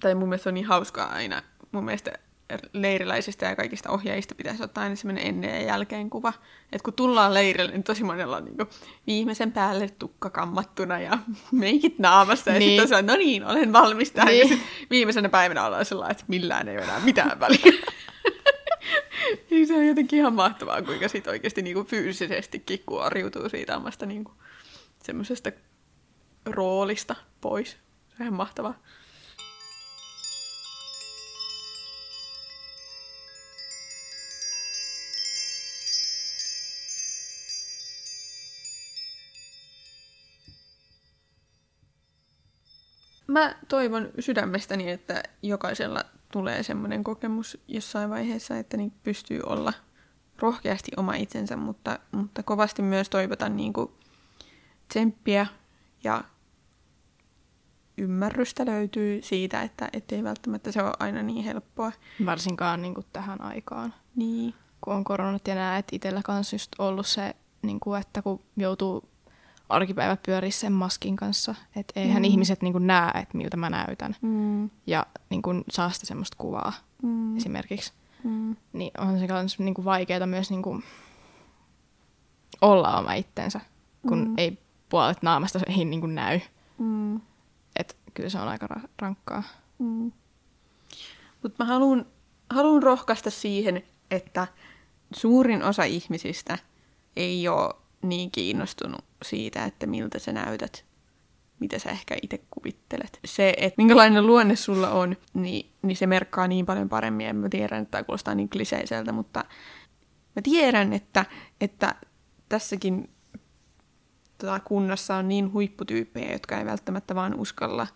tai 0.00 0.14
mun 0.14 0.28
mielestä 0.28 0.42
se 0.42 0.48
on 0.48 0.54
niin 0.54 0.66
hauskaa 0.66 1.12
aina 1.12 1.42
mun 1.72 1.84
mielestä 1.84 2.12
leiriläisistä 2.72 3.46
ja 3.46 3.56
kaikista 3.56 3.90
ohjaajista 3.90 4.34
pitäisi 4.34 4.62
ottaa 4.62 4.84
aina 4.84 4.96
semmoinen 4.96 5.26
ennen 5.26 5.50
ja 5.50 5.66
jälkeen 5.66 6.10
kuva. 6.10 6.32
Että 6.72 6.84
kun 6.84 6.92
tullaan 6.92 7.34
leirille, 7.34 7.72
niin 7.72 7.82
tosi 7.82 8.04
monella 8.04 8.36
on 8.36 8.44
niin 8.44 8.56
viimeisen 9.06 9.52
päälle 9.52 9.88
tukka 9.98 10.30
kammattuna 10.30 11.00
ja 11.00 11.18
meikit 11.52 11.98
naamassa. 11.98 12.50
Ja 12.50 12.58
niin. 12.58 12.80
sitten 12.80 13.06
no 13.06 13.16
niin, 13.16 13.44
olen 13.44 13.72
valmis 13.72 14.10
tähän. 14.10 14.32
Niin. 14.32 14.50
Ja 14.50 14.56
viimeisenä 14.90 15.28
päivänä 15.28 15.66
ollaan 15.66 15.84
sellainen, 15.84 16.12
että 16.12 16.24
millään 16.28 16.68
ei 16.68 16.76
ole 16.76 16.84
enää 16.84 17.00
mitään 17.00 17.40
väliä. 17.40 17.72
niin 19.50 19.66
se 19.66 19.74
on 19.74 19.86
jotenkin 19.86 20.18
ihan 20.18 20.34
mahtavaa, 20.34 20.82
kuinka 20.82 21.08
sit 21.08 21.26
oikeasti 21.26 21.62
niinku 21.62 21.84
fyysisestikin 21.84 22.82
kuoriutuu 22.86 23.48
siitä 23.48 23.76
omasta 23.76 24.06
niinku 24.06 24.32
semmoisesta 25.02 25.52
roolista 26.46 27.14
pois. 27.40 27.70
Se 27.70 28.14
on 28.20 28.22
ihan 28.22 28.34
mahtavaa. 28.34 28.74
Mä 43.34 43.54
toivon 43.68 44.08
sydämestäni, 44.20 44.90
että 44.90 45.22
jokaisella 45.42 46.04
tulee 46.32 46.62
semmoinen 46.62 47.04
kokemus 47.04 47.58
jossain 47.68 48.10
vaiheessa, 48.10 48.58
että 48.58 48.76
niin 48.76 48.92
pystyy 49.02 49.40
olla 49.46 49.72
rohkeasti 50.38 50.92
oma 50.96 51.14
itsensä, 51.14 51.56
mutta, 51.56 51.98
mutta 52.12 52.42
kovasti 52.42 52.82
myös 52.82 53.10
toivotan 53.10 53.56
niin 53.56 53.72
kuin 53.72 53.90
tsemppiä 54.88 55.46
ja 56.04 56.24
ymmärrystä 57.98 58.66
löytyy 58.66 59.22
siitä, 59.22 59.62
että 59.62 59.88
ei 60.12 60.24
välttämättä 60.24 60.72
se 60.72 60.82
ole 60.82 60.92
aina 60.98 61.22
niin 61.22 61.44
helppoa. 61.44 61.92
Varsinkaan 62.26 62.82
niin 62.82 62.94
kuin 62.94 63.06
tähän 63.12 63.40
aikaan. 63.40 63.94
Niin. 64.16 64.54
Kun 64.80 64.94
on 64.94 65.04
koronat 65.04 65.48
ja 65.48 65.54
näet 65.54 65.86
itsellä 65.92 66.20
kanssa 66.24 66.54
just 66.54 66.72
ollut 66.78 67.06
se, 67.06 67.36
niin 67.62 67.80
kuin, 67.80 68.00
että 68.00 68.22
kun 68.22 68.40
joutuu 68.56 69.13
arkipäivät 69.68 70.22
pyörii 70.22 70.50
sen 70.50 70.72
maskin 70.72 71.16
kanssa. 71.16 71.54
Että 71.76 72.00
eihän 72.00 72.22
mm. 72.22 72.24
ihmiset 72.24 72.62
niin 72.62 72.72
kuin 72.72 72.86
näe, 72.86 73.20
että 73.20 73.36
miltä 73.36 73.56
mä 73.56 73.70
näytän. 73.70 74.16
Mm. 74.22 74.70
Ja 74.86 75.06
niin 75.30 75.42
kuin, 75.42 75.64
saa 75.70 75.90
sitä 75.90 76.06
semmoista 76.06 76.36
kuvaa 76.38 76.72
mm. 77.02 77.36
esimerkiksi. 77.36 77.92
Mm. 78.24 78.56
Niin 78.72 78.90
on 78.98 79.18
se 79.18 79.26
myös 79.26 79.58
niin 79.58 79.74
kuin 79.74 79.84
vaikeaa 79.84 80.26
myös 80.26 80.50
niin 80.50 80.62
kuin, 80.62 80.84
olla 82.60 82.98
oma 82.98 83.14
itsensä, 83.14 83.60
kun 84.08 84.18
mm. 84.18 84.34
ei 84.36 84.58
puolet 84.88 85.22
naamasta 85.22 85.60
ei 85.78 85.84
niin 85.84 86.00
kuin 86.00 86.14
näy. 86.14 86.40
Mm. 86.78 87.20
Et 87.76 87.96
kyllä 88.14 88.28
se 88.28 88.38
on 88.38 88.48
aika 88.48 88.66
ra- 88.66 88.88
rankkaa. 88.98 89.42
Mm. 89.78 90.12
Mutta 91.42 91.64
mä 91.64 91.68
haluan 91.68 92.06
haluan 92.50 92.82
rohkaista 92.82 93.30
siihen, 93.30 93.82
että 94.10 94.46
suurin 95.14 95.62
osa 95.62 95.84
ihmisistä 95.84 96.58
ei 97.16 97.48
ole 97.48 97.74
niin 98.08 98.30
kiinnostunut 98.30 99.04
siitä, 99.24 99.64
että 99.64 99.86
miltä 99.86 100.18
sä 100.18 100.32
näytät, 100.32 100.84
mitä 101.60 101.78
sä 101.78 101.90
ehkä 101.90 102.16
itse 102.22 102.40
kuvittelet. 102.50 103.18
Se, 103.24 103.54
että 103.56 103.74
minkälainen 103.76 104.26
luonne 104.26 104.56
sulla 104.56 104.90
on, 104.90 105.16
niin, 105.34 105.70
niin 105.82 105.96
se 105.96 106.06
merkkaa 106.06 106.48
niin 106.48 106.66
paljon 106.66 106.88
paremmin. 106.88 107.26
Ja 107.26 107.34
mä 107.34 107.48
tiedän, 107.48 107.82
että 107.82 107.90
tämä 107.90 108.04
kuulostaa 108.04 108.34
niin 108.34 108.48
kliseiseltä, 108.48 109.12
mutta 109.12 109.44
mä 110.36 110.42
tiedän, 110.42 110.92
että, 110.92 111.24
että 111.60 111.94
tässäkin 112.48 113.10
tota, 114.38 114.60
kunnassa 114.60 115.16
on 115.16 115.28
niin 115.28 115.52
huipputyyppejä, 115.52 116.32
jotka 116.32 116.58
ei 116.58 116.66
välttämättä 116.66 117.14
vaan 117.14 117.34
uskalla 117.34 117.86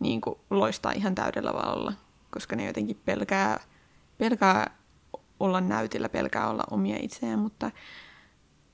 niin 0.00 0.20
kuin, 0.20 0.38
loistaa 0.50 0.92
ihan 0.92 1.14
täydellä 1.14 1.52
valolla, 1.52 1.92
koska 2.30 2.56
ne 2.56 2.66
jotenkin 2.66 3.00
pelkää, 3.04 3.60
pelkää 4.18 4.70
olla 5.40 5.60
näytillä, 5.60 6.08
pelkää 6.08 6.48
olla 6.48 6.64
omia 6.70 6.96
itseään, 7.00 7.38
mutta 7.38 7.70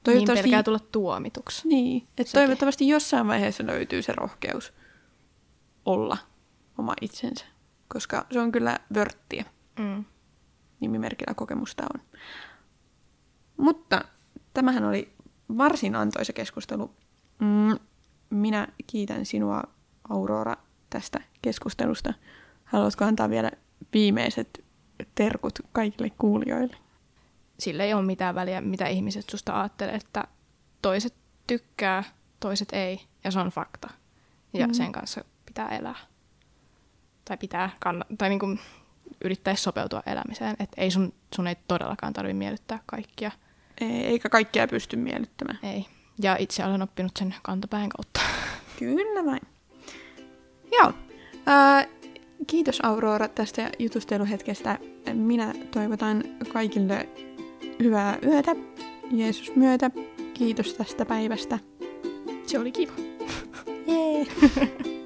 Toivottavasti... 0.03 0.43
Niin 0.43 0.51
pelkää 0.51 0.63
tulla 0.63 0.79
tuomituksi. 0.79 1.69
Niin, 1.69 2.09
että 2.19 2.33
toivottavasti 2.33 2.89
jossain 2.89 3.27
vaiheessa 3.27 3.67
löytyy 3.67 4.03
se 4.03 4.13
rohkeus 4.13 4.73
olla 5.85 6.19
oma 6.79 6.95
itsensä, 7.01 7.45
koska 7.89 8.27
se 8.31 8.41
on 8.41 8.53
kyllä 8.53 8.79
vörttiä. 8.95 9.45
Mm. 9.79 10.05
Nimimerkillä 10.81 11.35
kokemusta 11.35 11.83
on. 11.95 12.01
Mutta 13.57 14.05
tämähän 14.55 14.85
oli 14.85 15.13
varsin 15.59 15.97
antoisa 15.97 16.33
keskustelu. 16.33 16.91
Mm, 17.39 17.79
minä 18.31 18.69
kiitän 18.87 19.27
sinua, 19.27 19.63
Aurora, 20.09 20.57
tästä 20.91 21.21
keskustelusta. 21.43 22.15
Haluatko 22.65 23.05
antaa 23.05 23.31
vielä 23.31 23.51
viimeiset 23.93 24.65
terkut 25.15 25.59
kaikille 25.73 26.11
kuulijoille? 26.19 26.77
Sillä 27.63 27.85
ei 27.85 27.95
ole 27.95 28.03
mitään 28.03 28.35
väliä, 28.35 28.61
mitä 28.61 28.87
ihmiset 28.87 29.31
susta 29.31 29.61
ajattelee, 29.61 29.95
että 29.95 30.25
toiset 30.83 31.15
tykkää, 31.47 32.05
toiset 32.41 32.69
ei, 32.73 33.01
ja 33.25 33.31
se 33.31 33.39
on 33.39 33.49
fakta. 33.49 33.91
Ja 34.53 34.67
mm. 34.67 34.73
sen 34.73 34.93
kanssa 34.93 35.25
pitää 35.47 35.69
elää. 35.69 35.97
Tai 37.25 37.37
pitää 37.37 37.71
kann- 37.87 38.17
tai 38.19 38.29
niinku 38.29 38.59
yrittäisi 39.25 39.63
sopeutua 39.63 40.03
elämiseen. 40.07 40.57
Että 40.59 40.81
ei 40.81 40.91
sun, 40.91 41.15
sun 41.35 41.47
ei 41.47 41.57
todellakaan 41.69 42.13
tarvitse 42.13 42.39
miellyttää 42.39 42.79
kaikkia. 42.87 43.31
Ei, 43.81 44.07
eikä 44.07 44.29
kaikkia 44.29 44.69
pysty 44.69 44.97
miellyttämään. 44.97 45.59
Ei. 45.63 45.87
Ja 46.23 46.37
itse 46.39 46.65
olen 46.65 46.83
oppinut 46.83 47.17
sen 47.17 47.35
kantapään 47.43 47.89
kautta. 47.89 48.21
Kyllä 48.79 49.25
vain. 49.25 49.41
Joo. 50.73 50.93
Äh, 51.49 51.89
kiitos 52.47 52.81
Aurora 52.83 53.29
tästä 53.29 53.71
jutusteluhetkestä. 53.79 54.79
Minä 55.15 55.55
toivotan 55.71 56.25
kaikille 56.53 57.09
hyvää 57.83 58.19
yötä, 58.27 58.57
Jeesus 59.11 59.57
myötä. 59.57 59.91
Kiitos 60.35 60.75
tästä 60.75 61.07
päivästä. 61.07 61.59
Se 62.47 62.59
oli 62.59 62.73
kiva. 62.73 62.93
Jee. 63.87 64.27